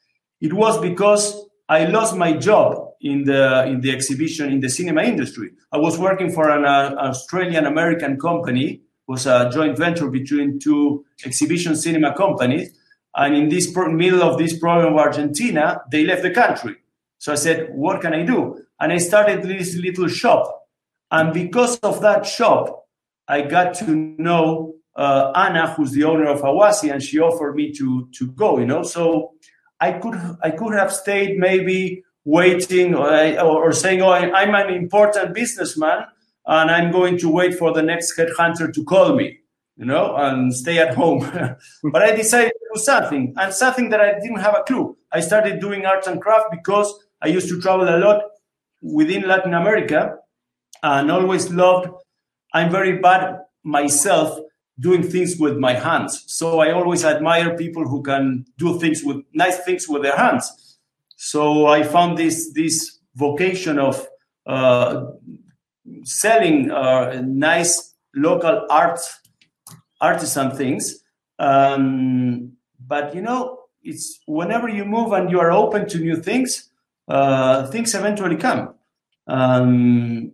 [0.40, 5.02] it was because I lost my job in the in the exhibition in the cinema
[5.02, 5.50] industry.
[5.72, 8.66] I was working for an uh, Australian American company.
[8.70, 12.70] It was a joint venture between two exhibition cinema companies.
[13.14, 16.76] And in this pro- middle of this problem of Argentina, they left the country.
[17.18, 18.64] So I said, what can I do?
[18.78, 20.66] And I started this little shop.
[21.10, 22.86] And because of that shop,
[23.26, 27.72] I got to know uh, Anna, who's the owner of Awasi, and she offered me
[27.72, 28.58] to to go.
[28.58, 29.32] You know, so
[29.80, 33.08] I could I could have stayed maybe waiting or,
[33.40, 36.04] or saying, "Oh, I'm an important businessman,
[36.46, 39.38] and I'm going to wait for the next headhunter to call me."
[39.76, 41.20] You know, and stay at home.
[41.92, 44.96] but I decided to do something, and something that I didn't have a clue.
[45.12, 48.22] I started doing arts and craft because I used to travel a lot
[48.82, 50.18] within Latin America
[50.82, 51.88] and always loved.
[52.54, 54.38] I'm very bad myself
[54.80, 56.24] doing things with my hands.
[56.26, 60.67] So I always admire people who can do things with nice things with their hands.
[61.20, 64.06] So I found this this vocation of
[64.46, 65.06] uh,
[66.04, 69.00] selling uh, nice local art
[70.00, 71.02] artisan things.
[71.40, 76.70] Um, but you know, it's whenever you move and you are open to new things,
[77.08, 78.74] uh, things eventually come.
[79.26, 80.32] Um,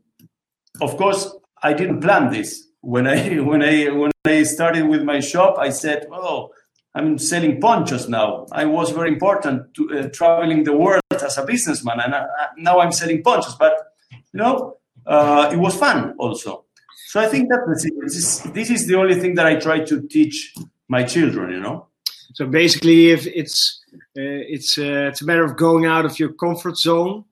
[0.83, 2.63] of course, I didn't plan this.
[2.83, 6.51] When I when I when I started with my shop, I said, "Oh,
[6.95, 8.47] I'm selling ponchos now.
[8.53, 12.27] I was very important to uh, traveling the world as a businessman, and uh,
[12.57, 13.75] now I'm selling ponchos." But
[14.11, 16.65] you know, uh, it was fun also.
[17.09, 20.03] So I think that this is, this is the only thing that I try to
[20.09, 20.55] teach
[20.89, 21.51] my children.
[21.51, 21.89] You know.
[22.35, 26.33] So basically, if it's uh, it's uh, it's a matter of going out of your
[26.33, 27.25] comfort zone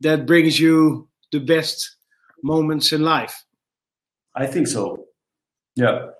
[0.00, 1.96] that brings you the best
[2.42, 3.44] moments in life.
[4.34, 5.06] I think so.
[5.74, 6.10] Yeah.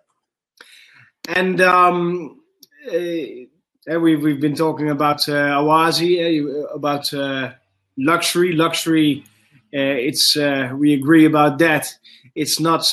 [1.28, 2.40] And um,
[2.88, 7.52] uh, we we've been talking about uh, Awasi, uh, about uh,
[7.96, 8.52] luxury.
[8.52, 9.24] Luxury.
[9.72, 10.36] it's
[10.74, 11.92] we agree about that.
[12.34, 12.92] It's not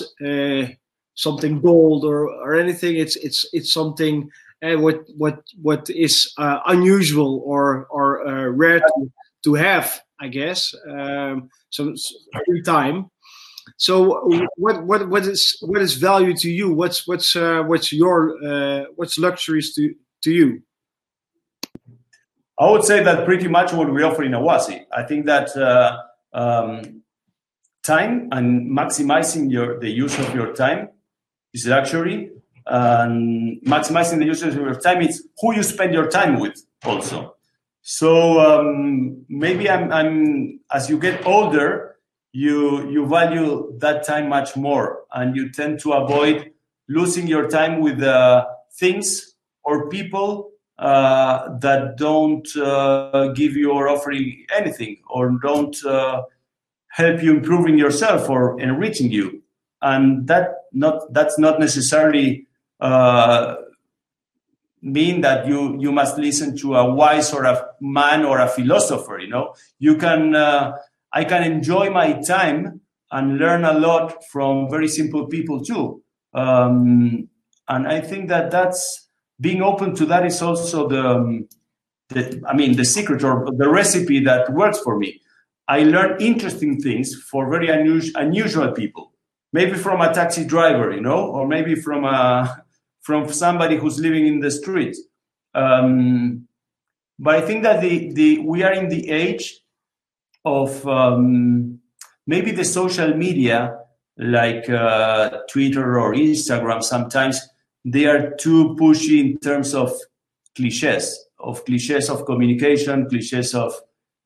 [1.16, 2.98] something gold or or anything.
[2.98, 4.30] It's it's it's something
[4.64, 9.12] uh, what what what is uh, unusual or or uh, rare to,
[9.44, 10.74] to have, I guess.
[10.90, 11.96] Um, some
[12.46, 13.10] free time.
[13.78, 16.72] So what what what is what is value to you?
[16.74, 20.62] What's what's uh, what's your uh, what's luxuries to to you?
[22.58, 24.86] I would say that pretty much what we offer in Awasi.
[24.92, 25.98] I think that uh,
[26.34, 27.02] um,
[27.84, 30.90] time and maximizing your the use of your time
[31.54, 32.32] is luxury
[32.68, 37.36] and maximizing the usage of your time is who you spend your time with also.
[37.82, 41.95] So um, maybe I'm, I'm, as you get older,
[42.36, 46.52] you you value that time much more, and you tend to avoid
[46.90, 53.88] losing your time with uh, things or people uh, that don't uh, give you or
[53.88, 56.24] offer you anything or don't uh,
[56.90, 59.42] help you improving yourself or enriching you.
[59.82, 62.48] And that not that's not necessarily
[62.82, 63.56] uh,
[64.82, 69.20] mean that you you must listen to a wise or a man or a philosopher
[69.20, 69.56] you know?
[69.80, 70.74] You can uh,
[71.16, 76.02] i can enjoy my time and learn a lot from very simple people too
[76.36, 77.30] Um,
[77.68, 81.48] and I think that that's being open to that is also the, um,
[82.10, 85.22] the, I mean, the secret or the recipe that works for me.
[85.68, 89.14] I learn interesting things for very unusual, unusual people.
[89.54, 92.64] Maybe from a taxi driver, you know, or maybe from a
[93.02, 94.98] from somebody who's living in the street.
[95.54, 96.48] Um,
[97.18, 99.62] but I think that the the we are in the age
[100.46, 101.80] of um,
[102.28, 103.80] maybe the social media
[104.18, 106.84] like uh, Twitter or Instagram.
[106.84, 107.42] Sometimes
[107.84, 109.94] they are too pushy in terms of
[110.56, 113.74] cliches, of cliches of communication, cliches of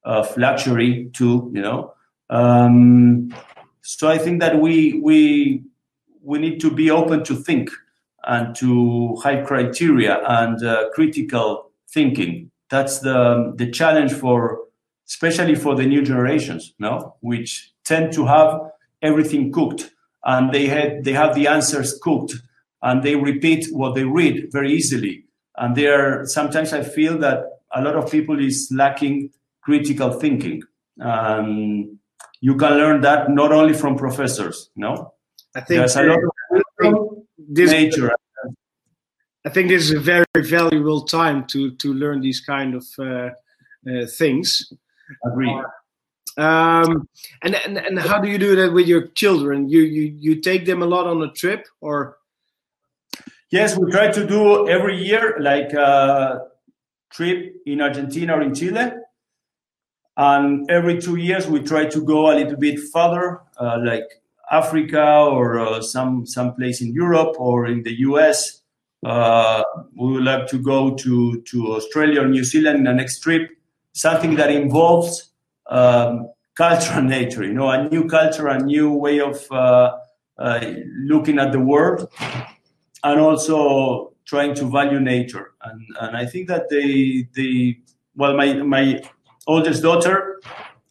[0.03, 1.51] of luxury too.
[1.53, 1.93] You know,
[2.29, 3.33] um,
[3.81, 5.63] so I think that we we
[6.21, 7.71] we need to be open to think
[8.23, 12.51] and to high criteria and uh, critical thinking.
[12.69, 14.59] That's the the challenge for
[15.09, 18.59] especially for the new generations, no, which tend to have
[19.01, 19.91] everything cooked
[20.23, 22.35] and they had they have the answers cooked
[22.81, 25.25] and they repeat what they read very easily.
[25.57, 27.43] And they are sometimes I feel that
[27.73, 30.63] a lot of people is lacking critical thinking.
[31.01, 31.99] Um,
[32.41, 35.13] you can learn that not only from professors, no.
[35.55, 36.19] I think there's a lot
[36.83, 38.11] of this, nature.
[39.45, 43.29] I think this is a very valuable time to to learn these kind of uh,
[43.89, 44.71] uh, things.
[45.25, 45.53] Agree.
[46.37, 47.09] Um,
[47.41, 49.67] and, and and how do you do that with your children?
[49.67, 52.17] You you you take them a lot on a trip, or?
[53.51, 56.47] Yes, we try to do every year like a
[57.11, 58.91] trip in Argentina or in Chile,
[60.17, 64.07] and every two years we try to go a little bit further, uh, like
[64.51, 68.61] Africa or uh, some some place in Europe or in the US.
[69.03, 69.63] Uh,
[69.95, 73.49] we would like to go to to Australia or New Zealand in the next trip,
[73.93, 75.31] something that involves
[75.67, 79.97] um, culture and nature, you know, a new culture, a new way of uh,
[80.37, 80.65] uh,
[81.03, 82.09] looking at the world,
[83.03, 85.53] and also trying to value nature.
[85.63, 87.79] And, and I think that they, they,
[88.15, 89.01] well, my, my
[89.47, 90.41] oldest daughter,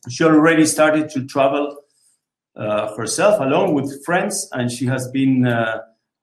[0.08, 1.76] she already started to travel
[2.56, 5.78] uh, herself alone with friends, and she has been uh,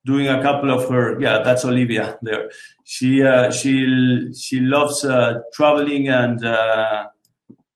[0.05, 1.19] doing a couple of her.
[1.19, 2.51] Yeah, that's Olivia there.
[2.85, 7.07] She uh, she she loves uh, traveling and uh,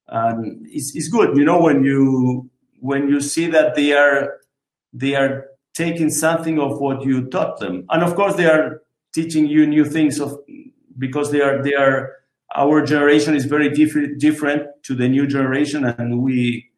[0.09, 4.39] and it's, it's good you know when you when you see that they are
[4.93, 8.81] they are taking something of what you taught them and of course they are
[9.13, 10.37] teaching you new things of
[10.97, 12.13] because they are they are
[12.55, 16.69] our generation is very different different to the new generation and we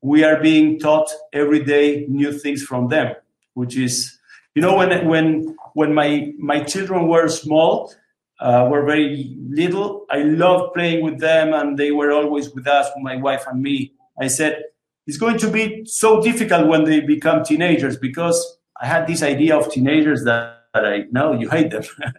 [0.00, 3.14] we are being taught every day new things from them
[3.52, 4.13] which is
[4.54, 7.92] you know when when when my my children were small
[8.40, 10.06] uh, were very little.
[10.10, 13.92] I loved playing with them, and they were always with us, my wife and me.
[14.20, 14.64] I said,
[15.06, 19.56] it's going to be so difficult when they become teenagers because I had this idea
[19.56, 21.84] of teenagers that, that I know you hate them.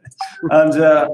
[0.51, 1.09] and, uh,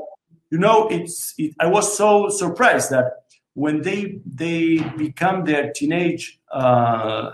[0.50, 6.40] you know, it's, it, I was so surprised that when they, they become their teenage
[6.52, 7.32] uh,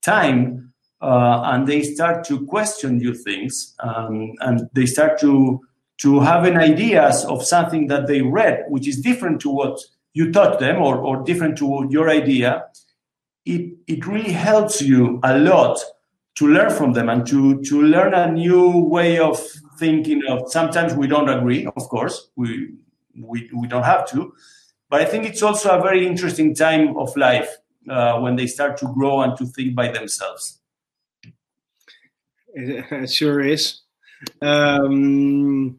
[0.00, 0.71] time
[1.02, 5.60] uh, and they start to question you things um, and they start to
[5.98, 9.78] to have an ideas of something that they read, which is different to what
[10.14, 12.64] you taught them or, or different to your idea,
[13.44, 15.78] it, it really helps you a lot
[16.34, 19.40] to learn from them and to, to learn a new way of
[19.78, 22.70] thinking of sometimes we don't agree, of course, we,
[23.16, 24.32] we, we don't have to.
[24.88, 27.48] But I think it's also a very interesting time of life
[27.88, 30.61] uh, when they start to grow and to think by themselves.
[33.02, 33.80] It sure is.
[34.40, 35.78] Um,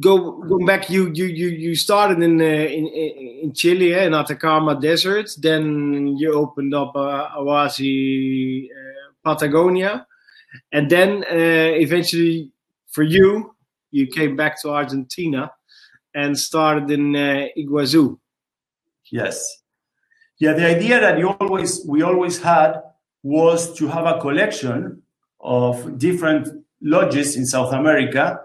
[0.00, 2.86] go going back you you you you started in uh, in
[3.42, 5.30] in Chile in Atacama Desert.
[5.38, 10.06] Then you opened up uh, Awasi uh, Patagonia.
[10.72, 12.52] And then uh, eventually
[12.90, 13.54] for you
[13.90, 15.50] you came back to Argentina
[16.14, 18.18] and started in uh, Iguazu
[19.10, 19.62] yes.
[20.38, 22.82] Yeah the idea that you always we always had
[23.22, 25.02] was to have a collection
[25.40, 26.48] of different
[26.80, 28.40] lodges in South America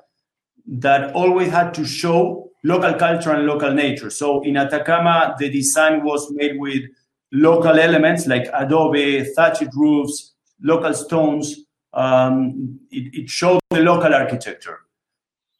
[0.65, 4.09] that always had to show local culture and local nature.
[4.09, 6.83] So in Atacama, the design was made with
[7.31, 11.59] local elements like adobe, thatched roofs, local stones.
[11.93, 14.79] Um, it, it showed the local architecture.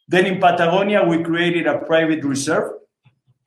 [0.08, 2.72] Then in Patagonia, we created a private reserve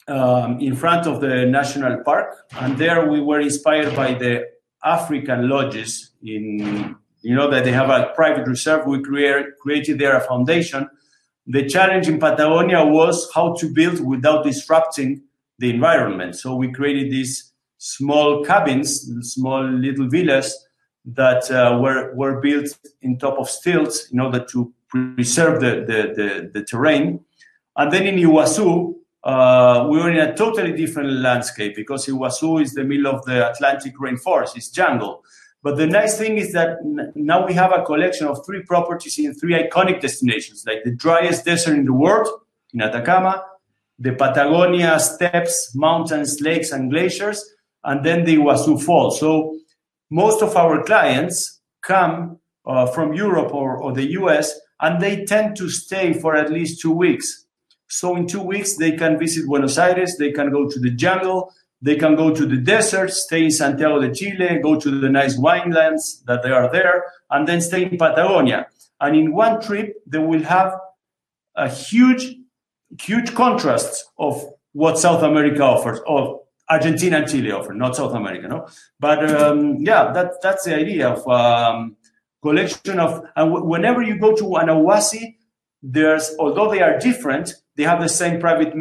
[0.09, 4.47] um, in front of the national park, and there we were inspired by the
[4.85, 6.13] African lodges.
[6.23, 6.97] In
[7.27, 8.87] you know that they have a private reserve.
[8.87, 10.89] We create, created there a foundation
[11.47, 15.23] the challenge in Patagonia was how to build without disrupting
[15.59, 16.35] the environment.
[16.35, 20.67] So we created these small cabins, small little villas
[21.05, 26.15] that uh, were, were built in top of stilts in order to preserve the, the,
[26.17, 27.21] the, the terrain.
[27.77, 32.75] And then in Iguazu, uh, we were in a totally different landscape because Iguazu is
[32.75, 35.23] the middle of the Atlantic rainforest, it's jungle.
[35.67, 36.79] But the nice thing is that
[37.17, 41.45] now we have a collection of three properties in three iconic destinations, like the driest
[41.45, 42.29] desert in the world
[42.73, 43.45] in Atacama,
[43.99, 47.45] the Patagonia steppes, mountains, lakes, and glaciers,
[47.83, 49.19] and then the Iguazu Falls.
[49.19, 49.59] So
[50.09, 55.57] most of our clients come uh, from Europe or, or the US, and they tend
[55.57, 57.47] to stay for at least two weeks
[57.89, 61.53] so in two weeks, they can visit Buenos Aires, they can go to the jungle,
[61.83, 65.39] they can go to the desert, stay in Santiago de Chile, go to the nice
[65.39, 68.67] winelands that they are there, and then stay in Patagonia.
[69.01, 70.73] And in one trip, they will have
[71.55, 72.35] a huge,
[73.01, 78.49] huge contrast of what South America offers, or Argentina and Chile offer, not South America,
[78.49, 78.69] no.
[78.99, 81.97] But um, yeah, that that's the idea of um,
[82.43, 83.23] collection of.
[83.37, 85.37] And w- whenever you go to an Awasi,
[85.83, 88.75] there's although they are different, they have the same private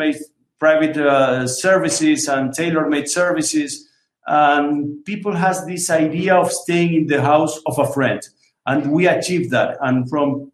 [0.59, 3.87] private uh, services and tailor-made services.
[4.27, 8.21] And people has this idea of staying in the house of a friend,
[8.65, 9.77] and we achieved that.
[9.81, 10.51] And from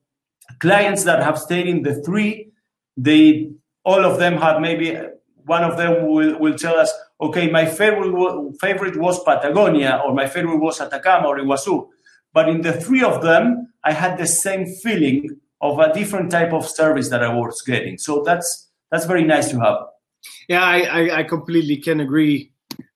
[0.60, 2.52] clients that have stayed in the three,
[2.98, 3.52] they
[3.84, 5.00] all of them had maybe
[5.46, 10.28] one of them will, will tell us, okay, my favorite favorite was Patagonia, or my
[10.28, 11.88] favorite was Atacama or Iguazu.
[12.34, 16.54] But in the three of them, I had the same feeling of a different type
[16.54, 17.98] of service that I was getting.
[17.98, 19.78] So that's that's very nice to have.
[20.48, 22.52] Yeah, I, I, I completely can agree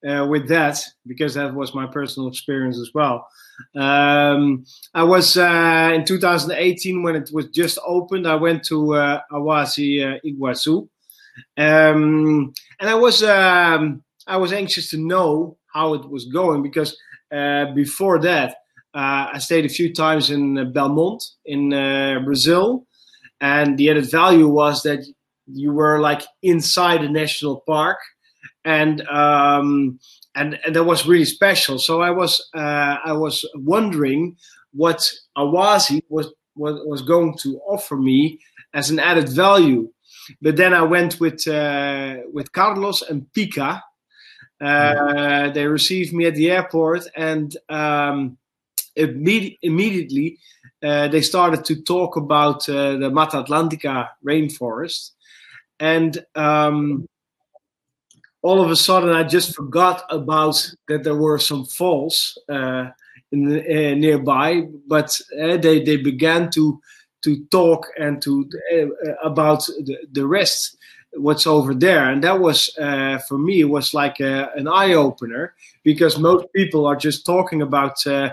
[0.08, 3.28] uh, with that because that was my personal experience as well.
[3.76, 8.28] Um, I was uh, in 2018 when it was just opened.
[8.28, 10.88] I went to uh, Awasi uh, Iguazu,
[11.58, 16.98] um, and I was um, I was anxious to know how it was going because
[17.32, 18.52] uh, before that
[18.94, 21.70] uh, I stayed a few times in uh, Belmond in
[22.26, 22.86] Brazil,
[23.42, 25.06] and the added value was that
[25.48, 27.98] you were like inside a national park,
[28.64, 30.00] and um,
[30.36, 31.80] and, and that was really special.
[31.80, 34.38] So I was uh, I was wondering
[34.74, 38.40] what Awasi was, was was going to offer me
[38.74, 39.90] as an added value.
[40.42, 43.82] But then I went with uh, with Carlos and Pika.
[44.60, 48.38] Uh, they received me at the airport, and um,
[48.98, 50.40] immedi- immediately
[50.84, 55.12] uh, they started to talk about uh, the Mata Atlantica rainforest,
[55.80, 57.08] and um,
[58.42, 62.88] all of a sudden I just forgot about that there were some falls uh,
[63.32, 66.80] in uh, nearby, but uh, they they began to
[67.24, 70.78] to talk and to uh, about the, the rest
[71.18, 72.10] what's over there.
[72.12, 75.54] And that was uh, for me it was like a, an eye opener
[75.84, 78.30] because most people are just talking about uh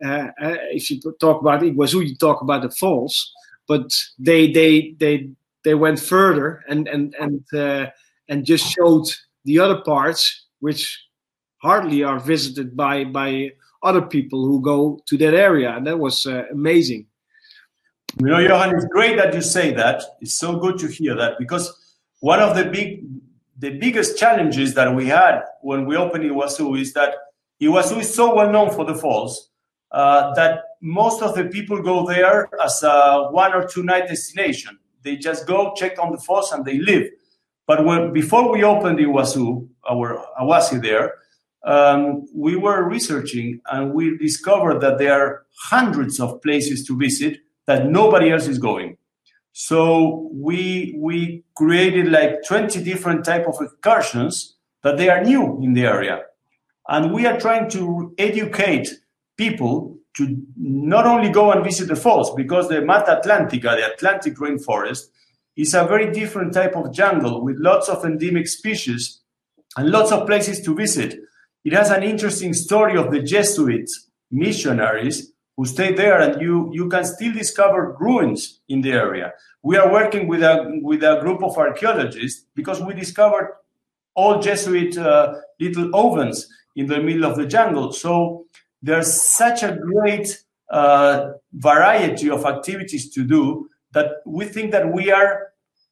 [0.00, 3.32] if you talk about Iguazu you talk about the falls
[3.66, 5.30] but they they they
[5.66, 7.86] they went further and and and uh,
[8.28, 9.06] and just showed
[9.44, 10.82] the other parts which
[11.58, 13.50] hardly are visited by by
[13.82, 15.76] other people who go to that area.
[15.76, 17.06] And that was uh, amazing.
[18.20, 20.02] You know johan it's great that you say that.
[20.20, 21.66] It's so good to hear that because
[22.20, 22.88] one of the big
[23.58, 27.12] the biggest challenges that we had when we opened Iguazu is that
[27.60, 29.50] Iguazu is so well known for the falls
[29.90, 34.78] uh, that most of the people go there as a one or two night destination.
[35.06, 37.08] They just go check on the falls and they live.
[37.68, 41.14] But when before we opened Iguazu, our Awasi there,
[41.64, 47.38] um, we were researching and we discovered that there are hundreds of places to visit
[47.66, 48.98] that nobody else is going.
[49.52, 55.72] So we we created like 20 different type of excursions that they are new in
[55.72, 56.22] the area.
[56.88, 58.88] And we are trying to educate
[59.36, 64.36] people to not only go and visit the falls, because the Mata Atlantica, the Atlantic
[64.36, 65.08] rainforest,
[65.56, 69.20] is a very different type of jungle with lots of endemic species
[69.76, 71.18] and lots of places to visit.
[71.64, 76.88] It has an interesting story of the Jesuits missionaries who stayed there and you, you
[76.88, 79.32] can still discover ruins in the area.
[79.62, 83.56] We are working with a, with a group of archaeologists because we discovered
[84.14, 87.92] all Jesuit uh, little ovens in the middle of the jungle.
[87.92, 88.45] So
[88.86, 95.10] there's such a great uh, variety of activities to do that we think that we
[95.10, 95.48] are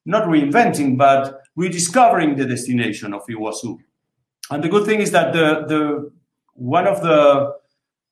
[0.07, 3.79] not reinventing, but rediscovering the destination of Iguazu.
[4.51, 6.11] And the good thing is that the, the
[6.55, 7.55] one of the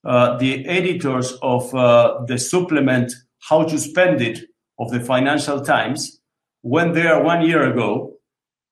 [0.05, 3.13] uh, the editors of uh, the supplement
[3.47, 4.39] How to Spend It
[4.77, 6.19] of the Financial Times
[6.61, 8.17] went there one year ago,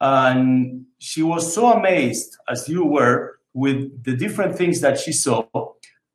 [0.01, 5.45] and she was so amazed, as you were, with the different things that she saw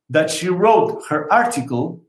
[0.09, 2.01] that she wrote her article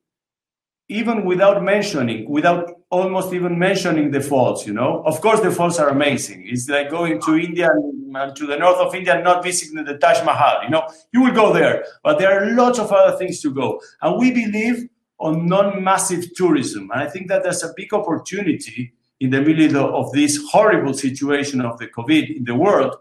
[0.91, 5.03] even without mentioning, without almost even mentioning the falls, you know.
[5.05, 6.45] Of course, the falls are amazing.
[6.47, 9.99] It's like going to India and to the north of India and not visiting the
[9.99, 10.89] Taj Mahal, you know.
[11.13, 13.83] You will go there, but there are lots of other things to go.
[14.01, 14.89] And we believe
[15.19, 16.89] on non-massive tourism.
[16.91, 21.61] And I think that there's a big opportunity in the middle of this horrible situation
[21.61, 22.97] of the COVID in the world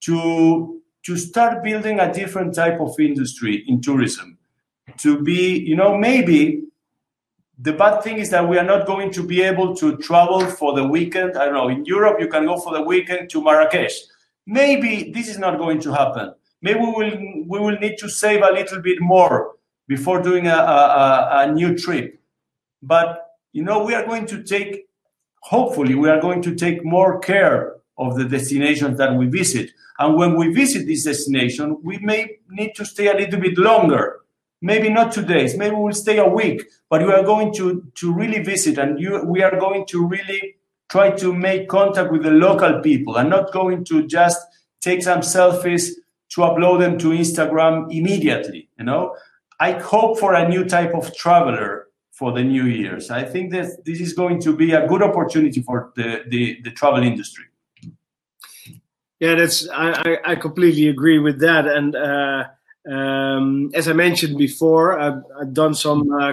[0.00, 4.38] to, to start building a different type of industry in tourism.
[4.98, 6.64] To be, you know, maybe
[7.58, 10.74] the bad thing is that we are not going to be able to travel for
[10.74, 11.36] the weekend.
[11.36, 11.68] I don't know.
[11.68, 14.00] In Europe, you can go for the weekend to Marrakesh.
[14.46, 16.34] Maybe this is not going to happen.
[16.62, 19.56] Maybe we will we will need to save a little bit more
[19.88, 22.20] before doing a, a, a new trip.
[22.82, 24.86] But you know, we are going to take.
[25.42, 29.70] Hopefully, we are going to take more care of the destinations that we visit.
[29.98, 34.20] And when we visit this destination, we may need to stay a little bit longer.
[34.62, 38.12] Maybe not two days maybe we'll stay a week but we are going to to
[38.12, 40.56] really visit and you we are going to really
[40.90, 44.38] try to make contact with the local people and not going to just
[44.82, 45.92] take some selfies
[46.28, 49.16] to upload them to instagram immediately you know?
[49.60, 53.10] I hope for a new type of traveler for the new years.
[53.10, 56.70] I think that this is going to be a good opportunity for the the, the
[56.70, 57.46] travel industry
[59.20, 62.44] yeah that's I, I completely agree with that and uh
[62.88, 66.32] um, as I mentioned before, I've, I've done some uh,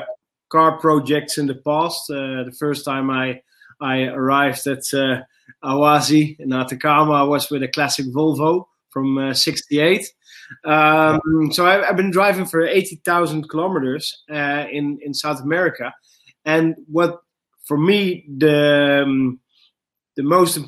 [0.49, 2.09] car projects in the past.
[2.09, 3.41] Uh, the first time I
[3.79, 5.21] I arrived at uh,
[5.63, 10.07] Awasi in Atacama, I was with a classic Volvo from '68.
[10.65, 15.93] Uh, um, so I, have been driving for 80,000 kilometers uh, in in South America,
[16.45, 17.19] and what
[17.65, 19.39] for me the um,
[20.15, 20.59] the most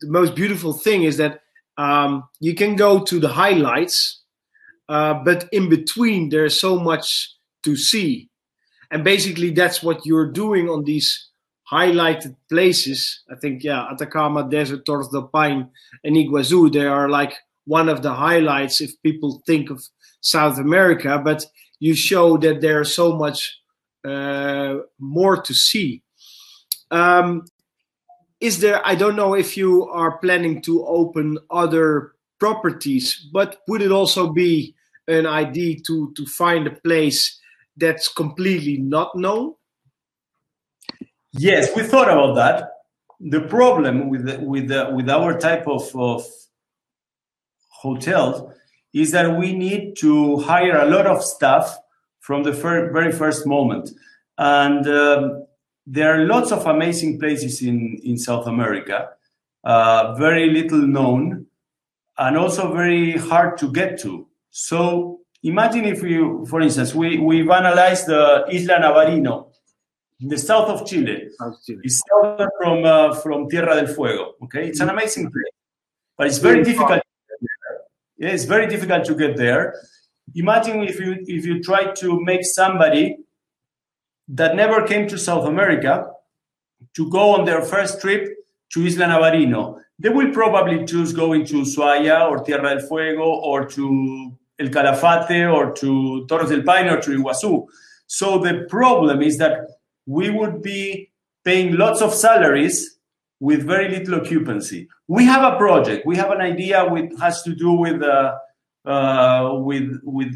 [0.00, 1.40] the most beautiful thing is that
[1.78, 4.22] um, you can go to the highlights
[4.88, 8.28] uh, but in between there's so much to see.
[8.90, 11.28] And basically that's what you're doing on these
[11.70, 13.22] highlighted places.
[13.30, 15.70] I think yeah atacama desert torres del paine
[16.04, 17.32] and iguazu they are like
[17.64, 19.80] one of the highlights if people think of
[20.20, 21.46] south america but
[21.78, 23.62] you show that there's so much
[24.04, 26.02] uh, more to see.
[26.90, 27.44] Um,
[28.42, 33.80] is there i don't know if you are planning to open other properties but would
[33.80, 34.74] it also be
[35.08, 37.40] an idea to to find a place
[37.76, 39.54] that's completely not known?
[41.32, 42.68] Yes, we thought about that.
[43.20, 46.26] The problem with the, with the, with our type of, of
[47.68, 48.52] hotels
[48.92, 51.78] is that we need to hire a lot of staff
[52.20, 53.90] from the fir- very first moment,
[54.38, 55.46] and um,
[55.86, 59.10] there are lots of amazing places in in South America,
[59.64, 61.46] uh, very little known,
[62.18, 64.26] and also very hard to get to.
[64.50, 69.48] So imagine if you, for instance, we, we've analyzed the Isla Navarino
[70.20, 71.30] in the south of Chile.
[71.38, 71.80] South Chile.
[71.82, 74.34] It's southern from, uh, from Tierra del Fuego.
[74.44, 74.98] Okay, it's an mm-hmm.
[74.98, 75.54] amazing place,
[76.16, 77.02] but it's very difficult.
[78.18, 79.74] Yeah, it's very difficult to get there.
[80.34, 83.16] Imagine if you if you try to make somebody
[84.28, 86.06] that never came to South America
[86.94, 88.28] to go on their first trip
[88.72, 89.78] to Isla Navarino.
[89.98, 95.52] They will probably choose going to Ushuaia or Tierra del Fuego or to El Calafate
[95.52, 97.66] or to Torres del Paine or to Iguazu.
[98.06, 99.68] So the problem is that
[100.06, 101.10] we would be
[101.44, 102.98] paying lots of salaries
[103.40, 104.88] with very little occupancy.
[105.08, 106.06] We have a project.
[106.06, 108.36] We have an idea which has to do with uh,
[108.84, 110.34] uh, with with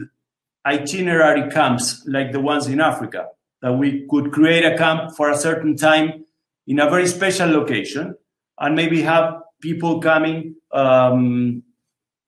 [0.65, 3.29] itinerary camps like the ones in Africa.
[3.63, 6.25] That we could create a camp for a certain time
[6.67, 8.15] in a very special location,
[8.59, 11.63] and maybe have people coming um,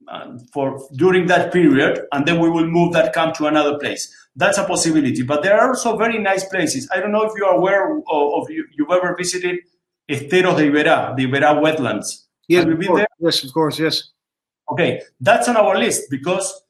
[0.09, 4.13] uh, for during that period, and then we will move that camp to another place.
[4.37, 5.23] That's a possibility.
[5.23, 6.89] But there are also very nice places.
[6.95, 9.59] I don't know if you are aware of, of you, you've ever visited
[10.09, 12.25] Esteros de Iberá, the Iberá wetlands.
[12.49, 13.07] Yes, Have there?
[13.19, 14.11] Yes, of course, yes.
[14.71, 16.63] Okay, that's on our list because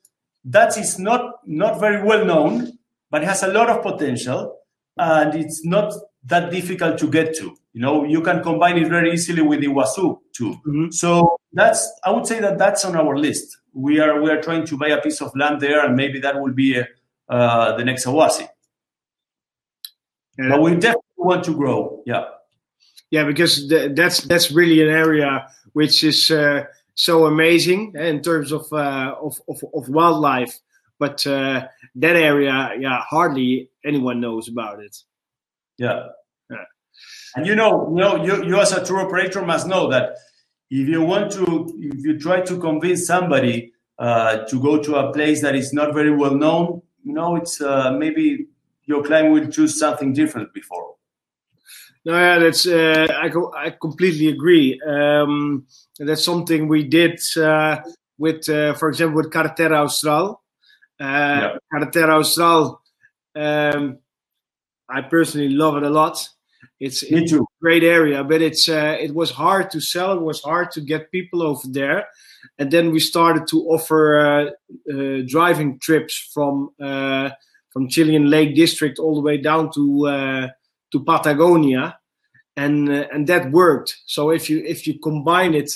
[0.45, 2.78] that is not not very well known,
[3.11, 4.57] but it has a lot of potential,
[4.97, 5.93] and it's not
[6.25, 7.57] that difficult to get to.
[7.73, 10.51] You know, you can combine it very easily with Iguazu too.
[10.67, 10.91] Mm-hmm.
[10.91, 13.57] So that's I would say that that's on our list.
[13.73, 16.41] We are we are trying to buy a piece of land there, and maybe that
[16.41, 16.83] will be
[17.29, 18.49] uh, the next Awasi.
[20.39, 20.51] Yeah.
[20.51, 22.03] But we definitely want to grow.
[22.07, 22.25] Yeah.
[23.11, 28.51] Yeah, because th- that's that's really an area which is uh, so amazing in terms
[28.51, 30.59] of, uh, of, of, of wildlife.
[30.99, 34.97] But uh, that area, yeah, hardly anyone knows about it.
[35.79, 36.09] Yeah.
[36.51, 36.65] yeah.
[37.37, 40.17] And you know, you know, you, you as a tour operator must know that
[40.71, 45.13] if you want to, if you try to convince somebody uh, to go to a
[45.13, 48.49] place that is not very well known, you know, it's uh, maybe
[48.85, 50.95] your client will choose something different before.
[52.05, 54.81] No, yeah, that's uh, I co- I completely agree.
[54.87, 55.67] Um,
[55.99, 57.79] that's something we did uh,
[58.19, 60.41] with, uh, for example, with Carretera Austral.
[61.01, 61.05] Uh,
[61.41, 61.57] Yeah.
[63.37, 63.99] Um,
[64.89, 66.29] I personally love it a lot.
[66.81, 70.13] It's, it's a great area, but it's uh, it was hard to sell.
[70.17, 72.07] It was hard to get people over there,
[72.59, 74.51] and then we started to offer uh,
[74.93, 77.31] uh, driving trips from uh,
[77.71, 80.49] from Chilean Lake District all the way down to uh,
[80.93, 81.99] to Patagonia,
[82.57, 83.97] and uh, and that worked.
[84.07, 85.71] So if you if you combine it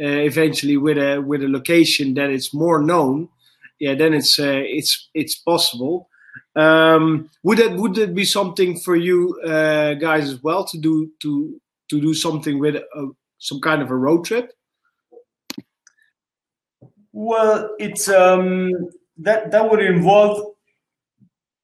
[0.00, 3.28] uh, eventually with a with a location that is more known,
[3.78, 6.08] yeah, then it's uh, it's it's possible.
[6.56, 11.10] Um, would that would that be something for you uh, guys as well to do
[11.22, 11.60] to
[11.90, 14.52] to do something with a, some kind of a road trip?
[17.12, 18.72] Well, it's um,
[19.18, 20.54] that that would involve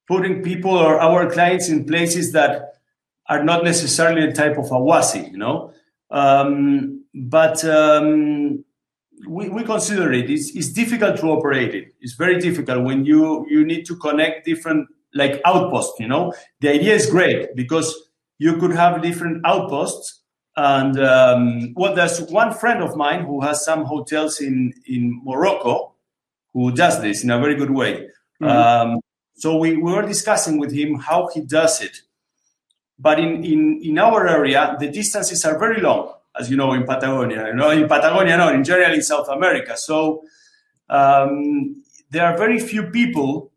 [0.07, 2.73] putting people or our clients in places that
[3.27, 5.71] are not necessarily the type of awasi, you know.
[6.11, 8.64] Um, but um,
[9.27, 10.29] we, we consider it.
[10.29, 11.93] It's, it's difficult to operate it.
[12.01, 15.99] It's very difficult when you you need to connect different like outposts.
[15.99, 17.93] You know, the idea is great because
[18.37, 20.21] you could have different outposts.
[20.57, 25.95] And um, well, there's one friend of mine who has some hotels in in Morocco
[26.53, 28.07] who does this in a very good way.
[28.41, 28.99] Um,
[29.35, 31.97] so we, we were discussing with him how he does it.
[32.97, 36.83] But in, in, in our area, the distances are very long, as you know, in
[36.85, 37.47] Patagonia.
[37.47, 39.77] You know, in Patagonia, no, in general in South America.
[39.77, 40.23] So
[40.89, 43.51] um, there are very few people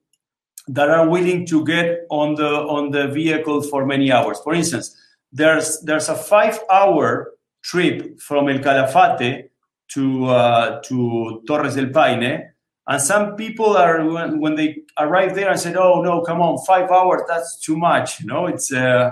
[0.68, 4.38] that are willing to get on the on the vehicle for many hours.
[4.40, 4.96] For instance,
[5.32, 9.48] there's there's a five-hour trip from El Calafate
[9.88, 12.50] to uh, to Torres del Paine,
[12.86, 16.58] and some people are when, when they arrive there and said, "Oh no, come on,
[16.66, 18.72] five hours, that's too much." You know, it's.
[18.72, 19.10] Uh,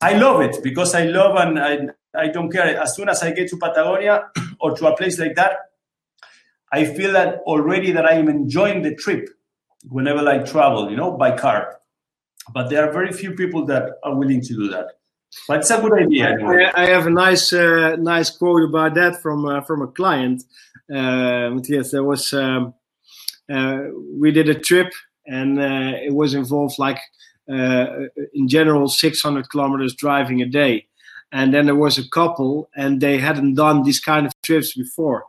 [0.00, 1.88] I love it because I love and I,
[2.18, 2.80] I don't care.
[2.80, 5.52] As soon as I get to Patagonia or to a place like that,
[6.72, 9.28] I feel that already that I am enjoying the trip
[9.88, 11.78] whenever I travel, you know, by car.
[12.52, 14.86] But there are very few people that are willing to do that.
[15.46, 16.30] But it's a good idea.
[16.30, 16.70] Anyway.
[16.74, 20.42] I, I have a nice uh, nice quote about that from uh, from a client.
[20.90, 22.74] Uh, Matthias, there was um,
[23.52, 23.78] uh,
[24.18, 24.92] we did a trip
[25.26, 26.98] and uh, it was involved like
[27.50, 27.86] uh,
[28.34, 30.86] in general 600 kilometers driving a day,
[31.32, 35.24] and then there was a couple and they hadn't done these kind of trips before.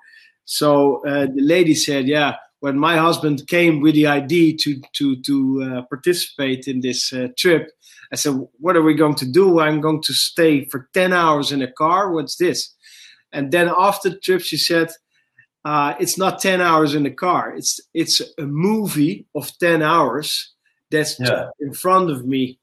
[0.45, 5.15] So uh, the lady said, "Yeah, when my husband came with the idea to to
[5.21, 7.69] to uh, participate in this uh, trip."
[8.11, 9.59] I said, "What are we going to do?
[9.59, 12.11] I'm going to stay for ten hours in a car.
[12.11, 12.73] What's this?"
[13.31, 14.89] And then after the trip, she said,
[15.65, 17.55] uh, "It's not ten hours in the car.
[17.55, 20.53] It's it's a movie of ten hours
[20.89, 21.49] that's Yeah.
[21.59, 22.57] in front of me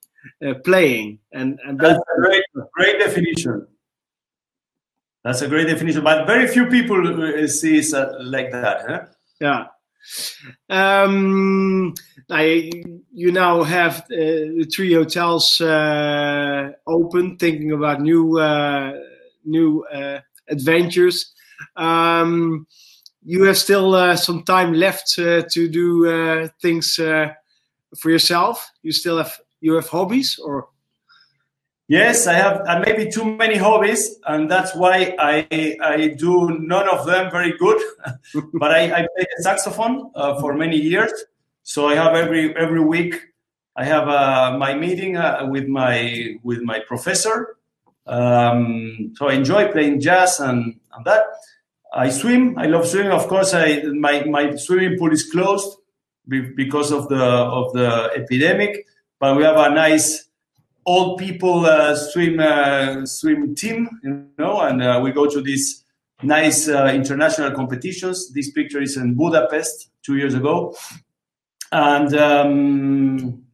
[0.65, 3.67] playing." And and That's that, a great, great definition.
[5.25, 8.87] That's a great definition, but very few people uh, see it uh, like that.
[8.89, 9.01] Huh?
[9.41, 9.67] yeah.
[10.71, 11.95] Um,
[12.29, 18.93] now you, you now have uh, the three hotels uh, open, thinking about new uh,
[19.45, 21.33] new uh, adventures.
[21.75, 22.67] Um,
[23.25, 27.33] you have still uh, some time left uh, to do uh, things uh,
[27.99, 28.71] for yourself.
[28.83, 30.69] You still have you have hobbies, or
[31.89, 36.89] Yes, I have uh, maybe too many hobbies, and that's why I I do none
[36.89, 37.81] of them very good.
[38.55, 41.13] but I, I play saxophone uh, for many years,
[41.63, 43.15] so I have every every week
[43.77, 47.57] I have uh, my meeting uh, with my with my professor.
[48.07, 51.23] Um, so I enjoy playing jazz and, and that.
[51.93, 52.59] I swim.
[52.59, 53.13] I love swimming.
[53.13, 55.79] Of course, I my, my swimming pool is closed
[56.27, 58.87] be- because of the of the epidemic,
[59.19, 60.29] but we have a nice
[60.85, 65.85] old people uh, swim uh, swim team, you know, and uh, we go to these
[66.23, 68.33] nice uh, international competitions.
[68.33, 70.77] This picture is in Budapest two years ago,
[71.73, 73.45] and um,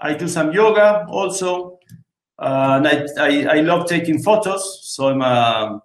[0.00, 1.78] I do some yoga also,
[2.38, 5.82] uh, and I, I I love taking photos, so I'm a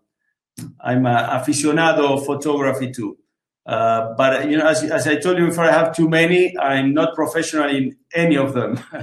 [0.80, 3.18] I'm a aficionado of photography too.
[3.66, 6.58] Uh, but you know, as, as I told you before, I have too many.
[6.58, 8.80] I'm not professional in any of them.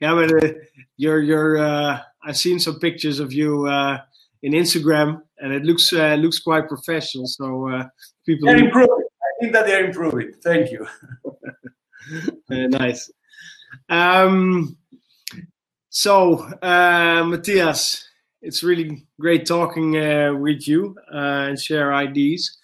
[0.00, 0.48] yeah, but uh,
[0.96, 1.58] you're you're.
[1.58, 3.98] Uh, I've seen some pictures of you uh,
[4.42, 7.26] in Instagram, and it looks uh, looks quite professional.
[7.26, 7.84] So uh,
[8.26, 9.04] people, they're improving.
[9.22, 10.32] I think that they're improving.
[10.42, 10.86] Thank you.
[12.50, 13.08] Uh, nice.
[13.88, 14.76] Um,
[15.90, 18.08] so, uh, Matthias,
[18.42, 22.58] it's really great talking uh, with you uh, and share ideas.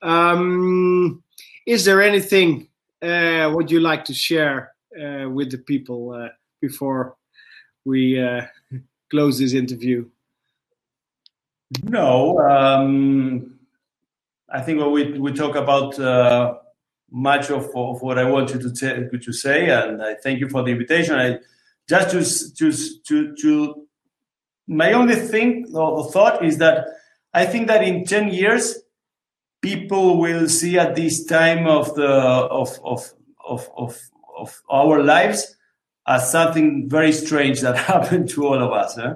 [0.00, 1.22] Um,
[1.66, 2.68] is there anything
[3.00, 6.28] uh, what you like to share uh, with the people uh,
[6.60, 7.16] before
[7.84, 8.46] we uh,
[9.10, 10.08] close this interview?
[11.82, 13.58] No, um,
[14.48, 16.58] I think we we talk about uh,
[17.10, 20.62] much of, of what I wanted to, t- to say, and I thank you for
[20.62, 21.14] the invitation.
[21.14, 21.38] I
[21.88, 23.86] just to to to, to
[24.66, 26.86] my only thing or thought is that
[27.32, 28.81] I think that in ten years
[29.62, 33.14] people will see at this time of the of of
[33.48, 33.98] of of,
[34.36, 35.56] of our lives
[36.06, 39.14] as something very strange that happened to all of us, eh?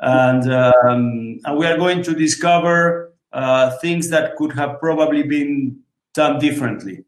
[0.00, 5.78] and um, and we are going to discover uh, things that could have probably been
[6.14, 7.04] done differently.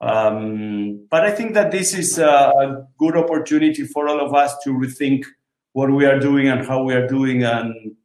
[0.00, 4.70] Um, but I think that this is a good opportunity for all of us to
[4.70, 5.24] rethink
[5.72, 7.42] what we are doing and how we are doing.
[7.42, 7.96] And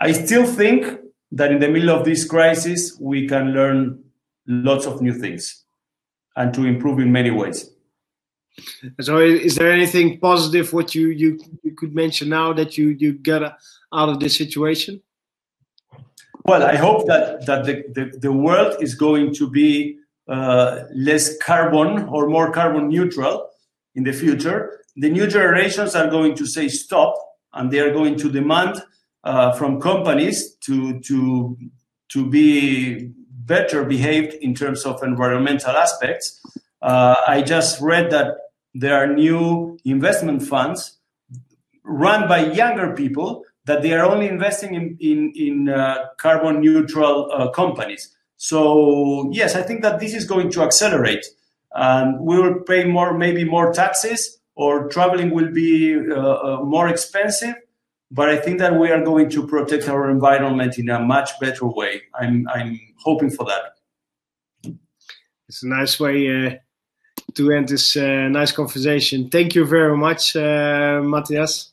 [0.00, 1.03] I still think
[1.34, 4.02] that in the middle of this crisis, we can learn
[4.46, 5.64] lots of new things
[6.36, 7.70] and to improve in many ways.
[9.00, 13.14] So, is there anything positive what you you, you could mention now that you you
[13.14, 13.42] got
[13.92, 15.02] out of this situation?
[16.44, 21.36] Well, I hope that that the, the, the world is going to be uh, less
[21.38, 23.50] carbon or more carbon neutral
[23.96, 24.84] in the future.
[24.96, 27.16] The new generations are going to say stop,
[27.54, 28.84] and they are going to demand
[29.24, 31.56] uh, from companies to to
[32.08, 36.40] to be better behaved in terms of environmental aspects.
[36.80, 38.36] Uh, I just read that
[38.74, 40.98] there are new investment funds
[41.84, 47.30] run by younger people that they are only investing in in, in uh, carbon neutral
[47.32, 48.14] uh, companies.
[48.36, 51.24] So yes, I think that this is going to accelerate,
[51.72, 56.88] and we will pay more, maybe more taxes, or traveling will be uh, uh, more
[56.88, 57.54] expensive.
[58.14, 61.66] But I think that we are going to protect our environment in a much better
[61.66, 62.02] way.
[62.14, 64.74] I'm I'm hoping for that.
[65.48, 66.50] It's a nice way uh,
[67.34, 69.30] to end this uh, nice conversation.
[69.30, 71.72] Thank you very much, uh, Matthias.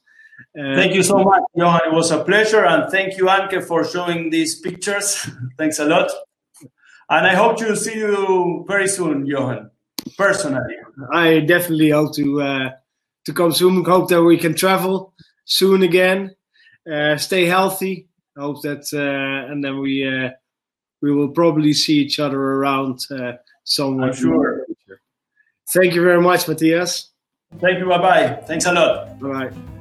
[0.58, 1.82] Uh, thank you so much, Johan.
[1.86, 5.30] It was a pleasure, and thank you, Anke, for showing these pictures.
[5.60, 6.10] Thanks a lot.
[7.10, 9.70] And I hope to see you very soon, Johan,
[10.18, 10.76] personally.
[11.14, 12.70] I definitely hope to uh,
[13.26, 13.86] to come soon.
[13.86, 15.14] Hope that we can travel
[15.46, 16.36] soon again.
[16.92, 18.08] Uh, stay healthy.
[18.38, 20.30] I hope that, uh, and then we uh,
[21.02, 23.34] we will probably see each other around uh,
[23.64, 24.10] somewhere.
[24.10, 24.66] I'm sure.
[25.74, 27.12] Thank you very much, Matthias.
[27.60, 27.88] Thank you.
[27.88, 28.42] Bye bye.
[28.46, 29.20] Thanks a lot.
[29.20, 29.81] Bye bye.